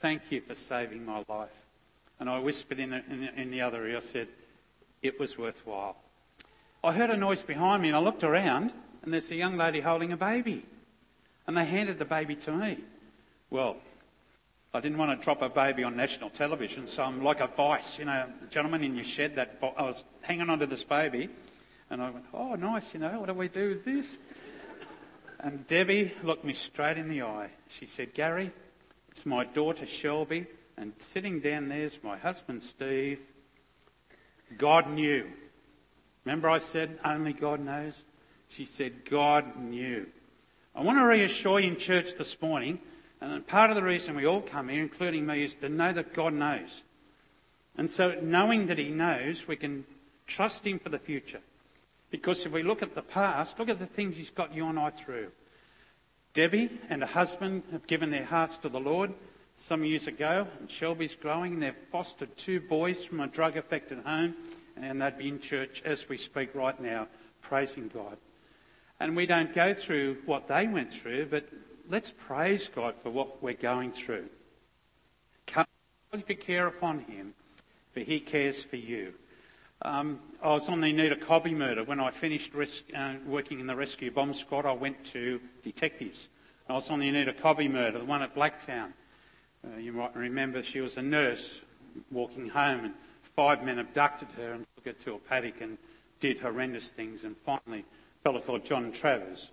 thank 0.00 0.30
you 0.30 0.40
for 0.40 0.54
saving 0.54 1.04
my 1.04 1.24
life. 1.28 1.50
And 2.18 2.28
I 2.28 2.38
whispered 2.38 2.78
in, 2.78 2.92
in, 2.92 3.30
in 3.36 3.50
the 3.50 3.60
other 3.60 3.86
ear, 3.86 3.98
I 3.98 4.00
said, 4.00 4.28
it 5.02 5.18
was 5.18 5.38
worthwhile. 5.38 5.96
I 6.84 6.92
heard 6.92 7.10
a 7.10 7.16
noise 7.16 7.42
behind 7.42 7.82
me 7.82 7.88
and 7.88 7.96
I 7.96 8.00
looked 8.00 8.24
around 8.24 8.72
and 9.02 9.12
there's 9.12 9.30
a 9.30 9.36
young 9.36 9.56
lady 9.56 9.80
holding 9.80 10.12
a 10.12 10.16
baby. 10.16 10.64
And 11.46 11.56
they 11.56 11.64
handed 11.64 11.98
the 11.98 12.04
baby 12.04 12.36
to 12.36 12.52
me. 12.52 12.78
Well, 13.50 13.76
I 14.74 14.80
didn't 14.80 14.98
want 14.98 15.18
to 15.18 15.22
drop 15.22 15.42
a 15.42 15.48
baby 15.48 15.84
on 15.84 15.96
national 15.96 16.30
television, 16.30 16.86
so 16.86 17.02
I'm 17.02 17.22
like 17.22 17.40
a 17.40 17.46
vice, 17.46 17.98
you 17.98 18.06
know, 18.06 18.24
gentleman 18.48 18.82
in 18.82 18.94
your 18.94 19.04
shed 19.04 19.34
that 19.36 19.58
I 19.76 19.82
was 19.82 20.02
hanging 20.22 20.48
onto 20.48 20.66
this 20.66 20.82
baby. 20.82 21.28
And 21.92 22.00
I 22.00 22.08
went, 22.08 22.24
oh, 22.32 22.54
nice, 22.54 22.94
you 22.94 23.00
know, 23.00 23.20
what 23.20 23.26
do 23.26 23.34
we 23.34 23.48
do 23.48 23.68
with 23.68 23.84
this? 23.84 24.16
And 25.38 25.66
Debbie 25.66 26.14
looked 26.24 26.42
me 26.42 26.54
straight 26.54 26.96
in 26.96 27.10
the 27.10 27.20
eye. 27.20 27.50
She 27.68 27.84
said, 27.84 28.14
Gary, 28.14 28.50
it's 29.10 29.26
my 29.26 29.44
daughter 29.44 29.84
Shelby, 29.86 30.46
and 30.78 30.94
sitting 31.12 31.40
down 31.40 31.68
there's 31.68 31.98
my 32.02 32.16
husband 32.16 32.62
Steve. 32.62 33.20
God 34.56 34.88
knew. 34.90 35.26
Remember 36.24 36.48
I 36.48 36.58
said 36.58 36.98
only 37.04 37.34
God 37.34 37.60
knows? 37.60 38.04
She 38.48 38.64
said, 38.64 39.04
God 39.10 39.58
knew. 39.58 40.06
I 40.74 40.80
want 40.80 40.98
to 40.98 41.04
reassure 41.04 41.60
you 41.60 41.72
in 41.72 41.76
church 41.76 42.14
this 42.16 42.40
morning, 42.40 42.78
and 43.20 43.46
part 43.46 43.68
of 43.68 43.76
the 43.76 43.82
reason 43.82 44.16
we 44.16 44.26
all 44.26 44.40
come 44.40 44.70
here, 44.70 44.80
including 44.80 45.26
me, 45.26 45.44
is 45.44 45.56
to 45.56 45.68
know 45.68 45.92
that 45.92 46.14
God 46.14 46.32
knows. 46.32 46.84
And 47.76 47.90
so, 47.90 48.14
knowing 48.22 48.68
that 48.68 48.78
He 48.78 48.88
knows, 48.88 49.46
we 49.46 49.56
can 49.56 49.84
trust 50.26 50.66
Him 50.66 50.78
for 50.78 50.88
the 50.88 50.98
future. 50.98 51.40
Because 52.12 52.44
if 52.44 52.52
we 52.52 52.62
look 52.62 52.82
at 52.82 52.94
the 52.94 53.02
past, 53.02 53.58
look 53.58 53.70
at 53.70 53.78
the 53.78 53.86
things 53.86 54.16
He's 54.16 54.30
got 54.30 54.54
you 54.54 54.68
and 54.68 54.78
I 54.78 54.90
through. 54.90 55.28
Debbie 56.34 56.70
and 56.90 57.00
her 57.00 57.08
husband 57.08 57.62
have 57.72 57.86
given 57.86 58.10
their 58.10 58.24
hearts 58.24 58.58
to 58.58 58.68
the 58.68 58.78
Lord 58.78 59.12
some 59.56 59.82
years 59.82 60.06
ago, 60.06 60.46
and 60.60 60.70
Shelby's 60.70 61.14
growing. 61.14 61.58
They've 61.58 61.74
fostered 61.90 62.36
two 62.36 62.60
boys 62.60 63.02
from 63.02 63.20
a 63.20 63.26
drug 63.26 63.56
affected 63.56 63.98
home, 64.04 64.34
and 64.76 65.00
they'd 65.00 65.16
be 65.16 65.28
in 65.28 65.40
church 65.40 65.82
as 65.86 66.06
we 66.06 66.18
speak 66.18 66.54
right 66.54 66.78
now, 66.80 67.08
praising 67.40 67.88
God. 67.88 68.18
And 69.00 69.16
we 69.16 69.24
don't 69.24 69.54
go 69.54 69.72
through 69.72 70.18
what 70.26 70.48
they 70.48 70.66
went 70.66 70.92
through, 70.92 71.26
but 71.26 71.48
let's 71.88 72.12
praise 72.26 72.68
God 72.68 72.94
for 73.02 73.08
what 73.08 73.42
we're 73.42 73.54
going 73.54 73.90
through. 73.90 74.28
Come 75.46 75.64
your 76.12 76.36
care 76.36 76.66
upon 76.66 77.00
Him, 77.00 77.32
for 77.94 78.00
He 78.00 78.20
cares 78.20 78.62
for 78.62 78.76
you. 78.76 79.14
Um, 79.84 80.20
I 80.40 80.52
was 80.52 80.68
on 80.68 80.80
the 80.80 80.90
Anita 80.90 81.16
Cobby 81.16 81.54
murder. 81.54 81.82
When 81.82 81.98
I 81.98 82.12
finished 82.12 82.54
res- 82.54 82.84
uh, 82.96 83.14
working 83.26 83.58
in 83.58 83.66
the 83.66 83.74
rescue 83.74 84.12
bomb 84.12 84.32
squad, 84.32 84.64
I 84.64 84.72
went 84.72 85.04
to 85.06 85.40
detectives. 85.64 86.28
I 86.68 86.74
was 86.74 86.88
on 86.88 87.00
the 87.00 87.08
Anita 87.08 87.32
Cobby 87.32 87.66
murder, 87.66 87.98
the 87.98 88.04
one 88.04 88.22
at 88.22 88.32
Blacktown. 88.32 88.92
Uh, 89.64 89.78
you 89.78 89.92
might 89.92 90.14
remember 90.14 90.62
she 90.62 90.80
was 90.80 90.98
a 90.98 91.02
nurse 91.02 91.60
walking 92.12 92.48
home, 92.48 92.84
and 92.84 92.94
five 93.34 93.64
men 93.64 93.80
abducted 93.80 94.28
her 94.36 94.52
and 94.52 94.64
took 94.76 94.86
her 94.86 94.92
to 95.04 95.14
a 95.14 95.18
paddock 95.18 95.60
and 95.60 95.76
did 96.20 96.38
horrendous 96.38 96.88
things. 96.88 97.24
And 97.24 97.34
finally, 97.44 97.80
a 97.80 98.22
fellow 98.22 98.40
called 98.40 98.64
John 98.64 98.92
Travers 98.92 99.50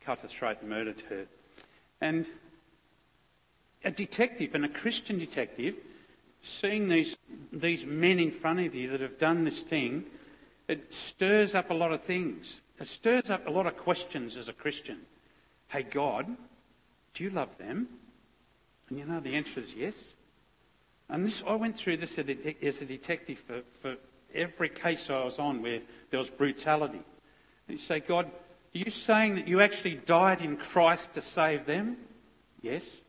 cut 0.00 0.18
her 0.18 0.28
throat 0.28 0.58
and 0.62 0.70
murdered 0.70 1.02
her. 1.08 1.26
And 2.00 2.26
a 3.84 3.92
detective, 3.92 4.56
and 4.56 4.64
a 4.64 4.68
Christian 4.68 5.20
detective, 5.20 5.76
seeing 6.42 6.88
these, 6.88 7.16
these 7.52 7.84
men 7.84 8.18
in 8.18 8.30
front 8.30 8.60
of 8.60 8.74
you 8.74 8.90
that 8.90 9.00
have 9.00 9.18
done 9.18 9.44
this 9.44 9.62
thing, 9.62 10.04
it 10.68 10.92
stirs 10.92 11.54
up 11.54 11.70
a 11.70 11.74
lot 11.74 11.92
of 11.92 12.02
things. 12.02 12.60
It 12.78 12.88
stirs 12.88 13.30
up 13.30 13.46
a 13.46 13.50
lot 13.50 13.66
of 13.66 13.76
questions 13.76 14.36
as 14.36 14.48
a 14.48 14.52
Christian. 14.52 15.00
Hey, 15.68 15.82
God, 15.82 16.26
do 17.14 17.24
you 17.24 17.30
love 17.30 17.56
them? 17.58 17.88
And 18.88 18.98
you 18.98 19.04
know, 19.04 19.20
the 19.20 19.34
answer 19.34 19.60
is 19.60 19.74
yes. 19.74 20.14
And 21.08 21.26
this, 21.26 21.42
I 21.46 21.54
went 21.54 21.76
through 21.76 21.98
this 21.98 22.18
as 22.18 22.80
a 22.80 22.84
detective 22.84 23.38
for, 23.46 23.62
for 23.80 23.96
every 24.34 24.68
case 24.68 25.10
I 25.10 25.24
was 25.24 25.38
on 25.38 25.60
where 25.60 25.80
there 26.10 26.18
was 26.18 26.30
brutality. 26.30 27.02
And 27.68 27.78
you 27.78 27.78
say, 27.78 28.00
God, 28.00 28.26
are 28.26 28.78
you 28.78 28.90
saying 28.90 29.34
that 29.34 29.48
you 29.48 29.60
actually 29.60 29.96
died 29.96 30.40
in 30.40 30.56
Christ 30.56 31.14
to 31.14 31.20
save 31.20 31.66
them? 31.66 31.96
Yes. 32.62 33.00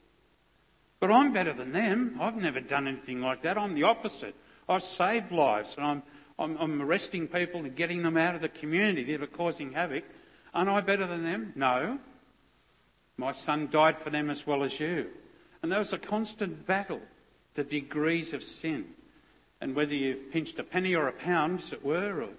But 1.01 1.11
I'm 1.11 1.33
better 1.33 1.51
than 1.51 1.73
them. 1.73 2.17
I've 2.21 2.35
never 2.35 2.61
done 2.61 2.87
anything 2.87 3.21
like 3.21 3.41
that. 3.41 3.57
I'm 3.57 3.73
the 3.73 3.83
opposite. 3.83 4.35
I've 4.69 4.83
saved 4.83 5.31
lives 5.31 5.73
and 5.75 5.85
I'm, 5.85 6.03
I'm, 6.37 6.55
I'm 6.57 6.81
arresting 6.81 7.27
people 7.27 7.61
and 7.61 7.75
getting 7.75 8.03
them 8.03 8.17
out 8.17 8.35
of 8.35 8.41
the 8.41 8.49
community 8.49 9.17
that 9.17 9.23
are 9.23 9.27
causing 9.27 9.73
havoc. 9.73 10.03
Aren't 10.53 10.69
I 10.69 10.79
better 10.81 11.07
than 11.07 11.23
them? 11.23 11.53
No. 11.55 11.97
My 13.17 13.31
son 13.31 13.67
died 13.71 13.97
for 14.03 14.11
them 14.11 14.29
as 14.29 14.45
well 14.45 14.63
as 14.63 14.79
you. 14.79 15.07
And 15.63 15.71
there 15.71 15.79
was 15.79 15.91
a 15.91 15.97
constant 15.97 16.67
battle, 16.67 17.01
the 17.55 17.63
degrees 17.63 18.33
of 18.33 18.43
sin. 18.43 18.85
And 19.59 19.75
whether 19.75 19.95
you've 19.95 20.31
pinched 20.31 20.59
a 20.59 20.63
penny 20.63 20.93
or 20.93 21.07
a 21.07 21.13
pound, 21.13 21.61
as 21.61 21.73
it 21.73 21.83
were, 21.83 22.21
or, 22.21 22.29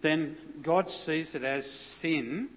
then 0.00 0.36
God 0.62 0.90
sees 0.90 1.34
it 1.36 1.44
as 1.44 1.70
sin, 1.70 2.48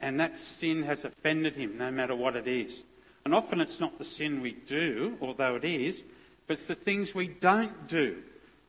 and 0.00 0.20
that 0.20 0.36
sin 0.36 0.84
has 0.84 1.04
offended 1.04 1.56
him, 1.56 1.78
no 1.78 1.90
matter 1.90 2.14
what 2.14 2.36
it 2.36 2.46
is. 2.46 2.82
And 3.24 3.34
often 3.34 3.60
it's 3.60 3.80
not 3.80 3.98
the 3.98 4.04
sin 4.04 4.40
we 4.40 4.52
do, 4.52 5.16
although 5.20 5.56
it 5.56 5.64
is, 5.64 6.02
but 6.46 6.54
it's 6.54 6.66
the 6.66 6.74
things 6.74 7.14
we 7.14 7.28
don't 7.28 7.88
do 7.88 8.18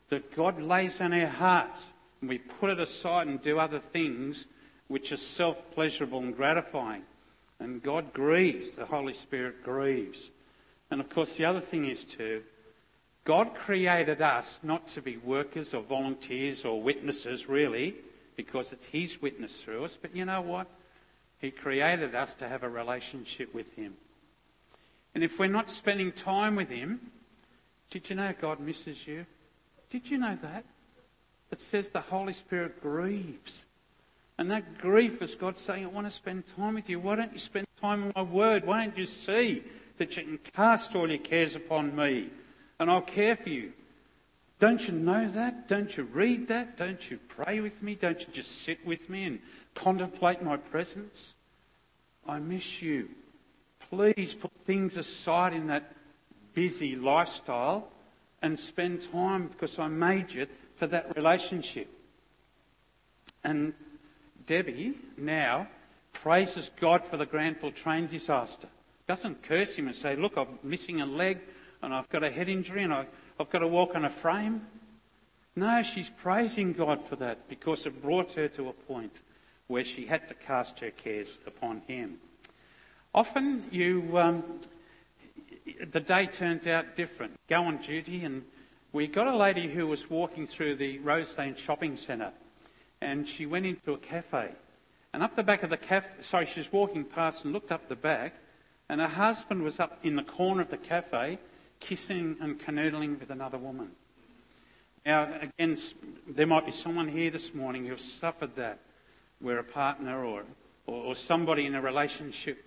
that 0.09 0.35
God 0.35 0.61
lays 0.61 1.01
on 1.01 1.13
our 1.13 1.27
hearts. 1.27 1.89
And 2.21 2.29
we 2.29 2.37
put 2.37 2.69
it 2.69 2.79
aside 2.79 3.27
and 3.27 3.41
do 3.41 3.59
other 3.59 3.79
things 3.79 4.45
which 4.87 5.11
are 5.11 5.17
self 5.17 5.57
pleasurable 5.73 6.19
and 6.19 6.35
gratifying. 6.35 7.03
And 7.59 7.81
God 7.81 8.13
grieves, 8.13 8.71
the 8.71 8.85
Holy 8.85 9.13
Spirit 9.13 9.63
grieves. 9.63 10.31
And 10.91 11.01
of 11.01 11.09
course, 11.09 11.33
the 11.35 11.45
other 11.45 11.61
thing 11.61 11.85
is 11.85 12.03
too, 12.03 12.43
God 13.25 13.55
created 13.55 14.21
us 14.21 14.59
not 14.61 14.87
to 14.89 15.01
be 15.01 15.17
workers 15.17 15.73
or 15.73 15.81
volunteers 15.81 16.63
or 16.63 16.81
witnesses, 16.81 17.49
really, 17.49 17.95
because 18.35 18.71
it's 18.71 18.85
His 18.85 19.21
witness 19.21 19.61
through 19.61 19.83
us. 19.83 19.97
But 19.99 20.15
you 20.15 20.25
know 20.25 20.41
what? 20.41 20.67
He 21.39 21.51
created 21.51 22.13
us 22.13 22.33
to 22.35 22.47
have 22.47 22.63
a 22.63 22.69
relationship 22.69 23.53
with 23.53 23.73
Him. 23.73 23.95
And 25.15 25.23
if 25.23 25.39
we're 25.39 25.47
not 25.47 25.69
spending 25.69 26.11
time 26.11 26.55
with 26.55 26.69
Him, 26.69 26.99
did 27.89 28.09
you 28.09 28.17
know 28.17 28.33
God 28.39 28.59
misses 28.59 29.07
you? 29.07 29.25
Did 29.89 30.11
you 30.11 30.17
know 30.17 30.37
that? 30.41 30.65
It 31.51 31.61
says 31.61 31.89
the 31.89 32.01
Holy 32.01 32.33
Spirit 32.33 32.81
grieves. 32.81 33.63
And 34.37 34.51
that 34.51 34.77
grief 34.77 35.21
is 35.21 35.33
God 35.33 35.57
saying, 35.57 35.85
I 35.85 35.87
want 35.87 36.05
to 36.05 36.11
spend 36.11 36.43
time 36.57 36.75
with 36.75 36.89
you. 36.89 36.99
Why 36.99 37.15
don't 37.15 37.31
you 37.31 37.39
spend 37.39 37.65
time 37.79 38.03
in 38.03 38.11
my 38.13 38.23
word? 38.23 38.65
Why 38.65 38.83
don't 38.83 38.97
you 38.97 39.05
see 39.05 39.63
that 39.97 40.17
you 40.17 40.23
can 40.23 40.39
cast 40.53 40.95
all 40.95 41.09
your 41.09 41.19
cares 41.19 41.55
upon 41.55 41.95
me 41.95 42.29
and 42.79 42.91
I'll 42.91 43.01
care 43.01 43.37
for 43.37 43.49
you? 43.49 43.71
Don't 44.59 44.85
you 44.85 44.93
know 44.93 45.29
that? 45.31 45.69
Don't 45.69 45.95
you 45.95 46.03
read 46.03 46.49
that? 46.49 46.77
Don't 46.77 47.09
you 47.09 47.19
pray 47.29 47.61
with 47.61 47.81
me? 47.81 47.95
Don't 47.95 48.19
you 48.19 48.27
just 48.33 48.63
sit 48.63 48.85
with 48.85 49.09
me 49.09 49.23
and 49.23 49.39
contemplate 49.75 50.43
my 50.43 50.57
presence? 50.57 51.35
I 52.27 52.39
miss 52.39 52.81
you. 52.81 53.09
Please 53.95 54.33
put 54.33 54.51
things 54.65 54.97
aside 54.97 55.53
in 55.53 55.67
that 55.67 55.95
busy 56.53 56.97
lifestyle 56.97 57.87
and 58.41 58.59
spend 58.59 59.09
time 59.09 59.47
because 59.47 59.79
I 59.79 59.87
made 59.87 60.33
you 60.33 60.47
for 60.75 60.85
that 60.87 61.15
relationship. 61.15 61.87
And 63.45 63.73
Debbie 64.47 64.95
now 65.17 65.69
praises 66.11 66.71
God 66.81 67.05
for 67.05 67.15
the 67.15 67.25
Granville 67.25 67.71
train 67.71 68.07
disaster. 68.07 68.67
Doesn't 69.07 69.43
curse 69.43 69.75
him 69.75 69.87
and 69.87 69.95
say, 69.95 70.17
Look, 70.17 70.35
I'm 70.35 70.59
missing 70.61 70.99
a 70.99 71.05
leg 71.05 71.39
and 71.81 71.93
I've 71.93 72.09
got 72.09 72.23
a 72.23 72.31
head 72.31 72.49
injury 72.49 72.83
and 72.83 72.93
I, 72.93 73.05
I've 73.39 73.49
got 73.49 73.59
to 73.59 73.67
walk 73.67 73.95
on 73.95 74.03
a 74.03 74.09
frame. 74.09 74.67
No, 75.55 75.83
she's 75.83 76.09
praising 76.09 76.73
God 76.73 76.99
for 77.07 77.15
that 77.15 77.47
because 77.47 77.85
it 77.85 78.01
brought 78.01 78.33
her 78.33 78.49
to 78.49 78.67
a 78.67 78.73
point 78.73 79.21
where 79.67 79.85
she 79.85 80.05
had 80.05 80.27
to 80.27 80.33
cast 80.33 80.81
her 80.81 80.91
cares 80.91 81.37
upon 81.47 81.81
Him. 81.87 82.17
Often 83.15 83.63
you, 83.71 84.17
um, 84.17 84.43
the 85.89 86.01
day 86.01 86.25
turns 86.25 86.67
out 86.67 86.97
different. 86.97 87.31
Go 87.47 87.63
on 87.63 87.77
duty 87.77 88.25
and 88.25 88.43
we 88.91 89.07
got 89.07 89.25
a 89.25 89.37
lady 89.37 89.69
who 89.69 89.87
was 89.87 90.09
walking 90.09 90.45
through 90.45 90.75
the 90.75 90.99
Roselands 90.99 91.57
shopping 91.57 91.95
centre 91.95 92.33
and 92.99 93.25
she 93.25 93.45
went 93.45 93.65
into 93.65 93.93
a 93.93 93.97
cafe. 93.97 94.49
And 95.13 95.23
up 95.23 95.37
the 95.37 95.43
back 95.43 95.63
of 95.63 95.69
the 95.69 95.77
cafe, 95.77 96.09
sorry, 96.19 96.45
she 96.45 96.59
was 96.59 96.73
walking 96.73 97.05
past 97.05 97.45
and 97.45 97.53
looked 97.53 97.71
up 97.71 97.87
the 97.87 97.95
back 97.95 98.33
and 98.89 98.99
her 98.99 99.07
husband 99.07 99.63
was 99.63 99.79
up 99.79 99.97
in 100.03 100.17
the 100.17 100.23
corner 100.23 100.59
of 100.59 100.69
the 100.69 100.75
cafe 100.75 101.39
kissing 101.79 102.35
and 102.41 102.59
canoodling 102.59 103.17
with 103.17 103.29
another 103.29 103.57
woman. 103.57 103.91
Now, 105.05 105.29
again, 105.41 105.77
there 106.27 106.47
might 106.47 106.65
be 106.65 106.73
someone 106.73 107.07
here 107.07 107.31
this 107.31 107.53
morning 107.53 107.85
who's 107.85 108.03
suffered 108.03 108.57
that, 108.57 108.79
where 109.39 109.59
a 109.59 109.63
partner 109.63 110.25
or, 110.25 110.43
or, 110.85 111.01
or 111.01 111.15
somebody 111.15 111.65
in 111.65 111.75
a 111.75 111.81
relationship 111.81 112.61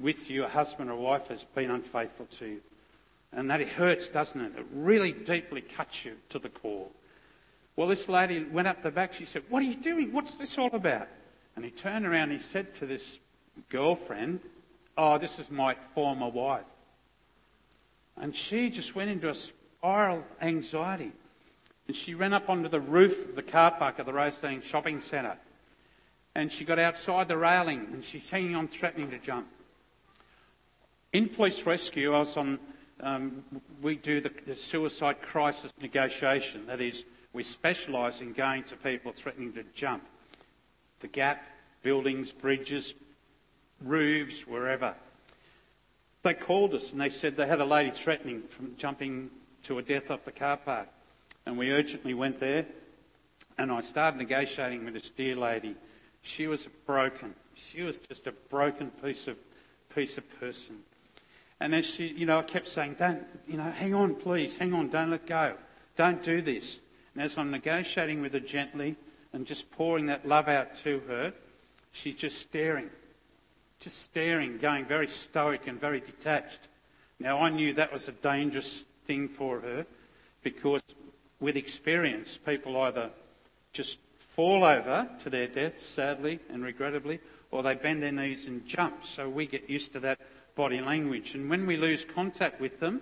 with 0.00 0.30
you, 0.30 0.44
a 0.44 0.48
husband 0.48 0.90
or 0.90 0.96
wife, 0.96 1.28
has 1.28 1.44
been 1.54 1.70
unfaithful 1.70 2.26
to 2.38 2.46
you. 2.46 2.60
And 3.32 3.50
that 3.50 3.60
it 3.60 3.68
hurts, 3.68 4.08
doesn't 4.08 4.40
it? 4.40 4.52
It 4.58 4.66
really 4.74 5.12
deeply 5.12 5.60
cuts 5.60 6.04
you 6.04 6.16
to 6.30 6.38
the 6.38 6.48
core. 6.48 6.88
Well, 7.76 7.88
this 7.88 8.08
lady 8.08 8.44
went 8.44 8.68
up 8.68 8.82
the 8.82 8.90
back. 8.90 9.14
She 9.14 9.24
said, 9.24 9.42
What 9.48 9.62
are 9.62 9.66
you 9.66 9.76
doing? 9.76 10.12
What's 10.12 10.34
this 10.34 10.58
all 10.58 10.74
about? 10.74 11.08
And 11.54 11.64
he 11.64 11.70
turned 11.70 12.06
around 12.06 12.30
and 12.30 12.32
he 12.32 12.38
said 12.38 12.74
to 12.74 12.86
this 12.86 13.18
girlfriend, 13.68 14.40
Oh, 14.96 15.18
this 15.18 15.38
is 15.38 15.50
my 15.50 15.76
former 15.94 16.28
wife. 16.28 16.64
And 18.16 18.34
she 18.34 18.68
just 18.68 18.94
went 18.94 19.10
into 19.10 19.30
a 19.30 19.34
spiral 19.34 20.24
anxiety. 20.42 21.12
And 21.86 21.96
she 21.96 22.14
ran 22.14 22.32
up 22.32 22.50
onto 22.50 22.68
the 22.68 22.80
roof 22.80 23.28
of 23.28 23.34
the 23.34 23.42
car 23.42 23.70
park 23.70 23.98
of 23.98 24.06
the 24.06 24.12
Roselands 24.12 24.64
shopping 24.64 25.00
centre. 25.00 25.38
And 26.34 26.52
she 26.52 26.64
got 26.64 26.78
outside 26.78 27.28
the 27.28 27.36
railing 27.36 27.88
and 27.92 28.04
she's 28.04 28.28
hanging 28.28 28.54
on, 28.54 28.68
threatening 28.68 29.10
to 29.10 29.18
jump. 29.18 29.48
In 31.12 31.28
police 31.28 31.66
rescue, 31.66 32.14
I 32.14 32.20
was 32.20 32.36
on, 32.36 32.58
um, 33.00 33.44
we 33.82 33.96
do 33.96 34.20
the, 34.20 34.30
the 34.46 34.54
suicide 34.54 35.20
crisis 35.22 35.72
negotiation. 35.80 36.66
That 36.66 36.80
is, 36.80 37.04
we 37.32 37.42
specialise 37.42 38.20
in 38.20 38.32
going 38.32 38.62
to 38.64 38.76
people 38.76 39.12
threatening 39.12 39.52
to 39.54 39.64
jump. 39.74 40.04
The 41.00 41.08
gap, 41.08 41.42
buildings, 41.82 42.30
bridges, 42.30 42.94
roofs, 43.82 44.46
wherever. 44.46 44.94
They 46.22 46.34
called 46.34 46.74
us 46.74 46.92
and 46.92 47.00
they 47.00 47.08
said 47.08 47.36
they 47.36 47.46
had 47.46 47.60
a 47.60 47.64
lady 47.64 47.90
threatening 47.90 48.42
from 48.48 48.76
jumping 48.76 49.30
to 49.64 49.78
a 49.78 49.82
death 49.82 50.12
off 50.12 50.24
the 50.24 50.32
car 50.32 50.58
park. 50.58 50.88
And 51.44 51.58
we 51.58 51.72
urgently 51.72 52.14
went 52.14 52.38
there 52.38 52.66
and 53.58 53.72
I 53.72 53.80
started 53.80 54.18
negotiating 54.18 54.84
with 54.84 54.94
this 54.94 55.10
dear 55.16 55.34
lady. 55.34 55.74
She 56.22 56.46
was 56.46 56.68
broken. 56.86 57.34
She 57.54 57.82
was 57.82 57.98
just 58.08 58.28
a 58.28 58.32
broken 58.32 58.90
piece 59.02 59.26
of 59.26 59.36
piece 59.94 60.16
of 60.16 60.24
person. 60.38 60.76
And 61.60 61.74
as 61.74 61.84
she, 61.84 62.06
you 62.08 62.26
know, 62.26 62.38
I 62.38 62.42
kept 62.42 62.68
saying, 62.68 62.96
don't, 62.98 63.22
you 63.46 63.56
know, 63.56 63.70
hang 63.70 63.94
on, 63.94 64.14
please, 64.14 64.56
hang 64.56 64.72
on, 64.72 64.88
don't 64.88 65.10
let 65.10 65.26
go. 65.26 65.54
Don't 65.96 66.22
do 66.22 66.40
this. 66.40 66.80
And 67.14 67.22
as 67.22 67.36
I'm 67.36 67.50
negotiating 67.50 68.22
with 68.22 68.32
her 68.32 68.40
gently 68.40 68.96
and 69.32 69.46
just 69.46 69.70
pouring 69.72 70.06
that 70.06 70.26
love 70.26 70.48
out 70.48 70.76
to 70.78 71.00
her, 71.00 71.32
she's 71.92 72.16
just 72.16 72.38
staring 72.38 72.88
just 73.80 74.02
staring, 74.02 74.58
going 74.58 74.84
very 74.84 75.08
stoic 75.08 75.66
and 75.66 75.80
very 75.80 76.00
detached. 76.00 76.68
Now, 77.18 77.40
I 77.40 77.48
knew 77.48 77.72
that 77.74 77.92
was 77.92 78.08
a 78.08 78.12
dangerous 78.12 78.84
thing 79.06 79.28
for 79.28 79.60
her 79.60 79.86
because 80.42 80.82
with 81.40 81.56
experience, 81.56 82.38
people 82.44 82.76
either 82.82 83.10
just 83.72 83.96
fall 84.18 84.64
over 84.64 85.08
to 85.20 85.30
their 85.30 85.46
deaths, 85.46 85.84
sadly 85.84 86.38
and 86.50 86.62
regrettably, 86.62 87.20
or 87.50 87.62
they 87.62 87.74
bend 87.74 88.02
their 88.02 88.12
knees 88.12 88.46
and 88.46 88.66
jump. 88.66 89.04
So 89.04 89.28
we 89.28 89.46
get 89.46 89.68
used 89.68 89.94
to 89.94 90.00
that 90.00 90.20
body 90.54 90.80
language. 90.80 91.34
And 91.34 91.48
when 91.48 91.66
we 91.66 91.76
lose 91.76 92.04
contact 92.04 92.60
with 92.60 92.80
them, 92.80 93.00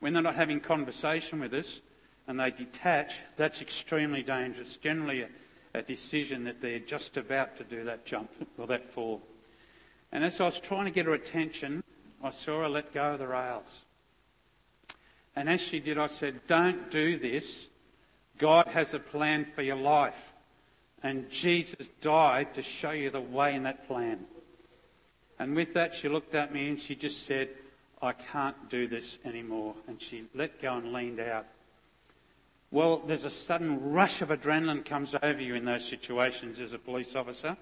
when 0.00 0.12
they're 0.12 0.22
not 0.22 0.36
having 0.36 0.60
conversation 0.60 1.40
with 1.40 1.54
us, 1.54 1.80
and 2.26 2.40
they 2.40 2.50
detach, 2.50 3.14
that's 3.36 3.60
extremely 3.60 4.22
dangerous. 4.22 4.76
Generally, 4.76 5.22
a, 5.22 5.28
a 5.74 5.82
decision 5.82 6.44
that 6.44 6.60
they're 6.60 6.78
just 6.78 7.16
about 7.16 7.56
to 7.58 7.64
do 7.64 7.84
that 7.84 8.04
jump 8.04 8.30
or 8.58 8.66
that 8.66 8.92
fall. 8.92 9.22
And 10.12 10.24
as 10.24 10.40
I 10.40 10.44
was 10.44 10.58
trying 10.58 10.86
to 10.86 10.90
get 10.90 11.06
her 11.06 11.14
attention, 11.14 11.82
I 12.22 12.30
saw 12.30 12.62
her 12.62 12.68
let 12.68 12.92
go 12.92 13.12
of 13.12 13.18
the 13.18 13.28
rails. 13.28 13.82
And 15.36 15.48
as 15.48 15.60
she 15.60 15.80
did, 15.80 15.98
I 15.98 16.06
said, 16.06 16.40
Don't 16.48 16.90
do 16.90 17.18
this. 17.18 17.68
God 18.38 18.66
has 18.68 18.94
a 18.94 18.98
plan 18.98 19.46
for 19.54 19.62
your 19.62 19.76
life. 19.76 20.18
And 21.02 21.30
Jesus 21.30 21.86
died 22.00 22.54
to 22.54 22.62
show 22.62 22.90
you 22.90 23.10
the 23.10 23.20
way 23.20 23.54
in 23.54 23.64
that 23.64 23.86
plan. 23.86 24.24
And 25.38 25.54
with 25.54 25.74
that, 25.74 25.94
she 25.94 26.08
looked 26.08 26.34
at 26.34 26.52
me 26.52 26.68
and 26.68 26.80
she 26.80 26.94
just 26.94 27.26
said, 27.26 27.48
I 28.00 28.12
can't 28.12 28.68
do 28.70 28.86
this 28.88 29.18
anymore. 29.24 29.74
And 29.86 30.00
she 30.00 30.24
let 30.34 30.60
go 30.60 30.76
and 30.76 30.92
leaned 30.92 31.20
out. 31.20 31.46
Well, 32.70 33.02
there's 33.06 33.24
a 33.24 33.30
sudden 33.30 33.92
rush 33.92 34.22
of 34.22 34.28
adrenaline 34.28 34.84
comes 34.84 35.14
over 35.22 35.40
you 35.40 35.54
in 35.54 35.64
those 35.64 35.84
situations 35.84 36.58
as 36.60 36.72
a 36.72 36.78
police 36.78 37.14
officer. 37.14 37.56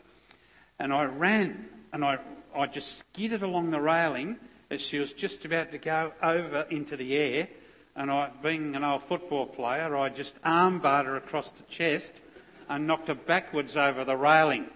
And 0.79 0.93
I 0.93 1.05
ran 1.05 1.69
and 1.93 2.05
I, 2.05 2.19
I 2.57 2.67
just 2.67 2.99
skidded 2.99 3.43
along 3.43 3.71
the 3.71 3.81
railing 3.81 4.39
as 4.71 4.81
she 4.81 4.99
was 4.99 5.13
just 5.13 5.45
about 5.45 5.73
to 5.73 5.79
go 5.79 6.13
over 6.23 6.67
into 6.71 6.97
the 6.97 7.17
air. 7.17 7.49
And 7.97 8.11
I, 8.11 8.31
being 8.43 8.75
an 8.75 8.83
old 8.83 9.05
football 9.05 9.47
player, 9.47 9.97
I 9.97 10.09
just 10.09 10.41
armbarred 10.43 11.05
her 11.05 11.17
across 11.17 11.51
the 11.51 11.63
chest 11.65 12.11
and 12.69 12.87
knocked 12.87 13.09
her 13.09 13.15
backwards 13.15 13.77
over 13.77 14.05
the 14.05 14.17
railing. 14.17 14.67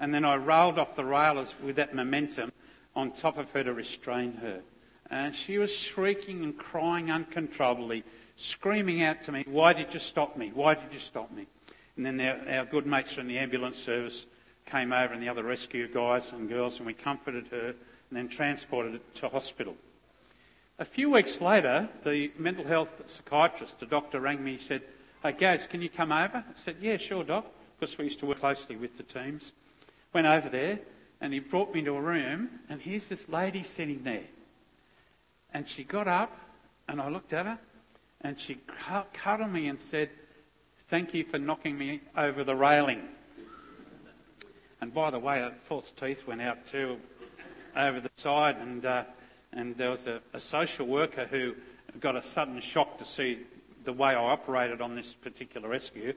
And 0.00 0.14
then 0.14 0.24
I 0.24 0.36
rolled 0.36 0.78
off 0.78 0.96
the 0.96 1.04
railers 1.04 1.54
with 1.62 1.76
that 1.76 1.94
momentum 1.94 2.50
on 2.96 3.12
top 3.12 3.36
of 3.36 3.50
her 3.50 3.62
to 3.62 3.74
restrain 3.74 4.32
her. 4.40 4.62
And 5.10 5.34
she 5.34 5.58
was 5.58 5.70
shrieking 5.70 6.42
and 6.42 6.56
crying 6.56 7.10
uncontrollably, 7.10 8.04
screaming 8.36 9.02
out 9.02 9.22
to 9.24 9.32
me, 9.32 9.44
Why 9.46 9.74
did 9.74 9.92
you 9.92 10.00
stop 10.00 10.36
me? 10.36 10.52
Why 10.54 10.74
did 10.74 10.92
you 10.92 11.00
stop 11.00 11.30
me? 11.30 11.46
And 11.96 12.06
then 12.06 12.20
our, 12.20 12.60
our 12.60 12.64
good 12.64 12.86
mates 12.86 13.12
from 13.12 13.28
the 13.28 13.38
ambulance 13.38 13.76
service 13.76 14.24
came 14.64 14.92
over 14.92 15.12
and 15.12 15.22
the 15.22 15.28
other 15.28 15.42
rescue 15.42 15.86
guys 15.92 16.32
and 16.32 16.48
girls, 16.48 16.78
and 16.78 16.86
we 16.86 16.94
comforted 16.94 17.48
her 17.48 17.68
and 17.68 17.76
then 18.18 18.28
transported 18.28 18.94
her 18.94 19.00
to 19.16 19.28
hospital. 19.28 19.74
A 20.78 20.84
few 20.84 21.10
weeks 21.10 21.42
later, 21.42 21.90
the 22.04 22.32
mental 22.38 22.64
health 22.64 23.02
psychiatrist, 23.04 23.80
the 23.80 23.86
doctor, 23.86 24.18
rang 24.18 24.42
me. 24.42 24.56
He 24.56 24.64
said, 24.64 24.82
Hey, 25.22 25.32
Gaz, 25.32 25.66
can 25.66 25.82
you 25.82 25.90
come 25.90 26.10
over? 26.10 26.38
I 26.38 26.44
said, 26.54 26.76
Yeah, 26.80 26.96
sure, 26.96 27.22
Doc, 27.22 27.44
because 27.78 27.98
we 27.98 28.04
used 28.04 28.20
to 28.20 28.26
work 28.26 28.40
closely 28.40 28.76
with 28.76 28.96
the 28.96 29.02
teams. 29.02 29.52
Went 30.12 30.26
over 30.26 30.48
there, 30.48 30.80
and 31.20 31.32
he 31.32 31.38
brought 31.38 31.74
me 31.74 31.82
to 31.82 31.94
a 31.94 32.00
room, 32.00 32.48
and 32.68 32.80
here's 32.80 33.08
this 33.08 33.28
lady 33.28 33.62
sitting 33.62 34.02
there. 34.02 34.24
And 35.52 35.68
she 35.68 35.84
got 35.84 36.08
up, 36.08 36.36
and 36.88 37.00
I 37.00 37.08
looked 37.08 37.32
at 37.32 37.46
her, 37.46 37.58
and 38.20 38.38
she 38.38 38.58
cuddled 39.12 39.52
me 39.52 39.68
and 39.68 39.80
said, 39.80 40.10
Thank 40.88 41.14
you 41.14 41.24
for 41.24 41.38
knocking 41.38 41.78
me 41.78 42.00
over 42.16 42.42
the 42.42 42.56
railing. 42.56 43.02
And 44.80 44.92
by 44.92 45.10
the 45.10 45.18
way, 45.18 45.38
her 45.38 45.52
false 45.52 45.92
teeth 45.92 46.26
went 46.26 46.40
out 46.40 46.64
too 46.64 46.98
over 47.76 48.00
the 48.00 48.10
side, 48.16 48.56
and, 48.56 48.84
uh, 48.84 49.04
and 49.52 49.76
there 49.76 49.90
was 49.90 50.06
a, 50.06 50.20
a 50.32 50.40
social 50.40 50.86
worker 50.86 51.26
who 51.26 51.54
got 52.00 52.16
a 52.16 52.22
sudden 52.22 52.60
shock 52.60 52.98
to 52.98 53.04
see 53.04 53.38
the 53.84 53.92
way 53.92 54.10
I 54.10 54.14
operated 54.16 54.80
on 54.80 54.94
this 54.94 55.14
particular 55.14 55.68
rescue. 55.68 56.14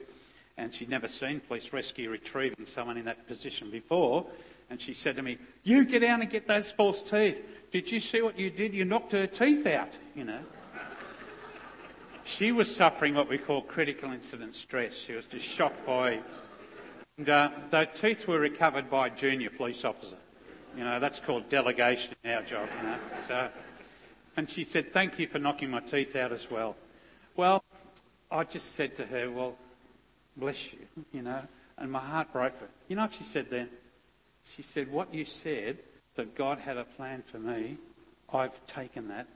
And 0.58 0.74
she'd 0.74 0.90
never 0.90 1.08
seen 1.08 1.40
police 1.40 1.74
rescue 1.74 2.10
retrieving 2.10 2.66
someone 2.66 2.98
in 2.98 3.06
that 3.06 3.28
position 3.28 3.72
before. 3.72 4.26
And 4.70 4.80
she 4.80 4.94
said 4.94 5.16
to 5.16 5.22
me, 5.22 5.38
You 5.64 5.86
get 5.86 6.00
down 6.00 6.22
and 6.22 6.30
get 6.30 6.48
those 6.48 6.72
false 6.72 7.02
teeth. 7.02 7.42
Did 7.72 7.92
you 7.92 8.00
see 8.00 8.22
what 8.22 8.38
you 8.38 8.50
did? 8.50 8.74
You 8.74 8.86
knocked 8.86 9.14
her 9.14 9.28
teeth 9.28 9.66
out, 9.66 9.98
you 10.16 10.24
know. 10.24 10.40
she 12.24 12.52
was 12.52 12.74
suffering 12.74 13.16
what 13.16 13.30
we 13.30 13.38
call 13.38 13.62
critical 13.62 14.12
incident 14.12 14.56
stress. 14.56 14.94
She 14.94 15.14
was 15.14 15.26
just 15.26 15.46
shocked 15.46 15.86
by. 15.86 16.20
And 17.18 17.30
uh, 17.30 17.50
the 17.72 17.86
teeth 17.86 18.28
were 18.28 18.40
recovered 18.40 18.90
by 18.90 19.08
a 19.08 19.10
junior 19.10 19.50
police 19.50 19.84
officer. 19.86 20.18
You 20.78 20.84
know, 20.84 21.00
that's 21.00 21.20
called 21.20 21.50
delegation 21.50 22.16
in 22.24 22.32
our 22.32 22.42
job, 22.42 22.68
you 22.78 22.88
know. 22.88 22.98
So, 23.28 23.50
and 24.38 24.50
she 24.50 24.64
said, 24.64 24.92
Thank 24.92 25.20
you 25.20 25.28
for 25.28 25.38
knocking 25.40 25.70
my 25.70 25.80
teeth 25.80 26.16
out 26.16 26.32
as 26.32 26.50
well. 26.50 26.76
Well, 27.36 27.64
I 28.32 28.44
just 28.44 28.76
said 28.76 28.98
to 28.98 29.06
her, 29.06 29.30
Well, 29.30 29.56
bless 30.38 30.74
you, 30.74 30.80
you 31.12 31.22
know, 31.22 31.42
and 31.78 31.92
my 31.92 32.00
heart 32.00 32.32
broke 32.32 32.58
for 32.58 32.66
her. 32.66 32.72
You 32.88 32.96
know 32.96 33.04
what 33.04 33.14
she 33.14 33.24
said 33.24 33.48
then? 33.50 33.70
She 34.56 34.62
said, 34.62 34.92
What 34.92 35.14
you 35.14 35.26
said, 35.26 35.80
that 36.16 36.36
God 36.36 36.60
had 36.60 36.78
a 36.78 36.84
plan 36.84 37.24
for 37.32 37.40
me, 37.40 37.78
I've 38.32 38.66
taken 38.68 39.08
that. 39.10 39.28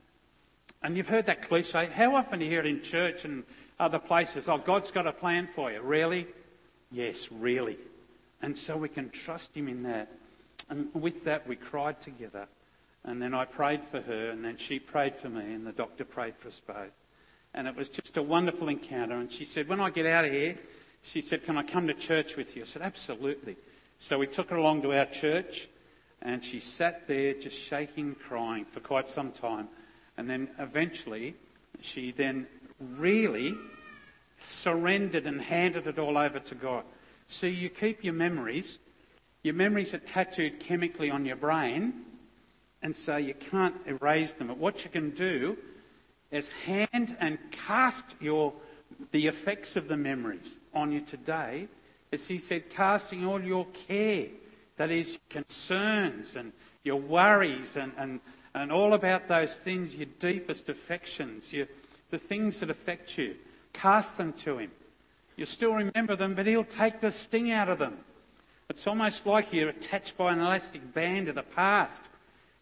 And 0.83 0.95
you've 0.95 1.07
heard 1.07 1.25
that 1.25 1.47
cliche. 1.47 1.89
How 1.91 2.15
often 2.15 2.39
do 2.39 2.45
you 2.45 2.51
hear 2.51 2.59
it 2.59 2.67
in 2.67 2.81
church 2.81 3.25
and 3.25 3.43
other 3.79 3.99
places? 3.99 4.47
Oh, 4.47 4.57
God's 4.57 4.91
got 4.91 5.07
a 5.07 5.11
plan 5.11 5.49
for 5.55 5.71
you. 5.71 5.81
Really? 5.81 6.27
Yes, 6.91 7.31
really. 7.31 7.77
And 8.41 8.55
so 8.57 8.77
we 8.77 8.89
can 8.89 9.09
trust 9.09 9.55
Him 9.55 9.67
in 9.67 9.83
that. 9.83 10.09
And 10.69 10.93
with 10.93 11.23
that, 11.23 11.47
we 11.47 11.55
cried 11.55 12.01
together. 12.01 12.47
And 13.03 13.21
then 13.21 13.33
I 13.33 13.45
prayed 13.45 13.81
for 13.89 14.01
her, 14.01 14.29
and 14.29 14.43
then 14.43 14.57
she 14.57 14.79
prayed 14.79 15.15
for 15.15 15.29
me, 15.29 15.53
and 15.53 15.65
the 15.65 15.71
doctor 15.71 16.03
prayed 16.03 16.35
for 16.37 16.49
us 16.49 16.61
both. 16.67 16.91
And 17.53 17.67
it 17.67 17.75
was 17.75 17.89
just 17.89 18.17
a 18.17 18.21
wonderful 18.21 18.67
encounter. 18.67 19.15
And 19.15 19.31
she 19.31 19.45
said, 19.45 19.67
When 19.67 19.79
I 19.79 19.89
get 19.89 20.05
out 20.05 20.25
of 20.25 20.31
here, 20.31 20.57
she 21.01 21.21
said, 21.21 21.45
Can 21.45 21.57
I 21.57 21.63
come 21.63 21.87
to 21.87 21.93
church 21.93 22.35
with 22.35 22.55
you? 22.55 22.63
I 22.63 22.65
said, 22.65 22.81
Absolutely. 22.81 23.55
So 23.99 24.17
we 24.17 24.27
took 24.27 24.49
her 24.49 24.57
along 24.57 24.83
to 24.83 24.93
our 24.93 25.05
church, 25.05 25.67
and 26.21 26.43
she 26.43 26.59
sat 26.59 27.07
there 27.07 27.33
just 27.33 27.57
shaking, 27.57 28.15
crying 28.15 28.65
for 28.65 28.79
quite 28.79 29.09
some 29.09 29.31
time. 29.31 29.67
And 30.17 30.29
then 30.29 30.49
eventually, 30.59 31.35
she 31.81 32.11
then 32.11 32.47
really 32.79 33.55
surrendered 34.39 35.25
and 35.25 35.41
handed 35.41 35.87
it 35.87 35.99
all 35.99 36.17
over 36.17 36.39
to 36.39 36.55
God. 36.55 36.83
So 37.27 37.47
you 37.47 37.69
keep 37.69 38.03
your 38.03 38.13
memories. 38.13 38.79
Your 39.43 39.53
memories 39.53 39.93
are 39.93 39.99
tattooed 39.99 40.59
chemically 40.59 41.09
on 41.09 41.25
your 41.25 41.35
brain, 41.35 41.93
and 42.81 42.95
so 42.95 43.17
you 43.17 43.33
can't 43.33 43.75
erase 43.85 44.33
them. 44.33 44.47
But 44.47 44.57
what 44.57 44.83
you 44.83 44.89
can 44.89 45.11
do 45.11 45.57
is 46.31 46.49
hand 46.65 47.15
and 47.19 47.37
cast 47.51 48.03
your, 48.19 48.53
the 49.11 49.27
effects 49.27 49.75
of 49.75 49.87
the 49.87 49.97
memories 49.97 50.57
on 50.73 50.91
you 50.91 51.01
today. 51.01 51.67
As 52.11 52.27
he 52.27 52.37
said, 52.37 52.69
casting 52.69 53.25
all 53.25 53.41
your 53.41 53.65
care, 53.87 54.27
that 54.77 54.91
is, 54.91 55.17
concerns 55.29 56.35
and 56.35 56.53
your 56.83 56.97
worries 56.97 57.75
and, 57.75 57.91
and, 57.97 58.19
and 58.53 58.71
all 58.71 58.93
about 58.93 59.27
those 59.27 59.53
things, 59.55 59.95
your 59.95 60.07
deepest 60.19 60.69
affections, 60.69 61.51
your, 61.51 61.67
the 62.11 62.17
things 62.17 62.59
that 62.59 62.69
affect 62.69 63.17
you, 63.17 63.35
cast 63.73 64.17
them 64.17 64.33
to 64.33 64.59
him. 64.59 64.71
You'll 65.35 65.47
still 65.47 65.73
remember 65.73 66.15
them, 66.15 66.33
but 66.33 66.47
he'll 66.47 66.63
take 66.63 67.01
the 67.01 67.11
sting 67.11 67.51
out 67.51 67.69
of 67.69 67.79
them. 67.79 67.97
It's 68.69 68.87
almost 68.87 69.25
like 69.25 69.53
you're 69.53 69.69
attached 69.69 70.17
by 70.17 70.33
an 70.33 70.39
elastic 70.39 70.93
band 70.93 71.27
to 71.27 71.33
the 71.33 71.43
past. 71.43 72.01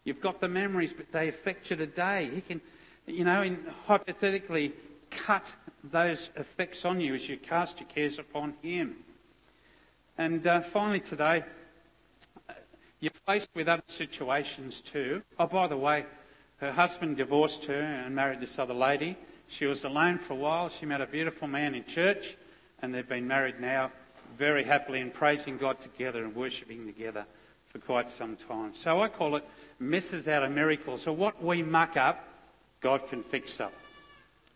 You've 0.04 0.20
got 0.20 0.40
the 0.40 0.48
memories, 0.48 0.92
but 0.92 1.10
they 1.10 1.28
affect 1.28 1.70
you 1.70 1.76
today. 1.76 2.30
He 2.32 2.40
can, 2.40 2.60
you 3.06 3.24
know, 3.24 3.42
in, 3.42 3.58
hypothetically 3.86 4.72
cut 5.10 5.54
those 5.84 6.30
effects 6.36 6.84
on 6.84 7.00
you 7.00 7.14
as 7.14 7.28
you 7.28 7.36
cast 7.36 7.80
your 7.80 7.88
cares 7.88 8.18
upon 8.18 8.54
Him. 8.62 8.96
And 10.18 10.46
uh, 10.46 10.60
finally, 10.60 11.00
today, 11.00 11.44
you're 13.00 13.12
faced 13.26 13.48
with 13.54 13.68
other 13.68 13.82
situations 13.86 14.80
too. 14.80 15.22
Oh, 15.38 15.46
by 15.46 15.68
the 15.68 15.76
way, 15.76 16.06
her 16.58 16.72
husband 16.72 17.16
divorced 17.16 17.64
her 17.66 17.80
and 17.80 18.14
married 18.14 18.40
this 18.40 18.58
other 18.58 18.74
lady. 18.74 19.16
She 19.48 19.66
was 19.66 19.84
alone 19.84 20.18
for 20.18 20.32
a 20.32 20.36
while. 20.36 20.70
She 20.70 20.86
met 20.86 21.00
a 21.00 21.06
beautiful 21.06 21.46
man 21.46 21.74
in 21.74 21.84
church, 21.84 22.36
and 22.80 22.94
they've 22.94 23.08
been 23.08 23.28
married 23.28 23.60
now 23.60 23.92
very 24.38 24.64
happily 24.64 25.00
and 25.00 25.12
praising 25.12 25.56
God 25.58 25.80
together 25.80 26.24
and 26.24 26.34
worshipping 26.34 26.86
together 26.86 27.26
for 27.68 27.78
quite 27.78 28.10
some 28.10 28.36
time. 28.36 28.74
So 28.74 29.02
I 29.02 29.08
call 29.08 29.36
it 29.36 29.44
misses 29.78 30.28
out 30.28 30.42
of 30.42 30.50
miracles. 30.50 31.02
So 31.02 31.12
what 31.12 31.42
we 31.42 31.62
muck 31.62 31.96
up, 31.96 32.26
God 32.80 33.08
can 33.08 33.22
fix 33.22 33.60
up. 33.60 33.72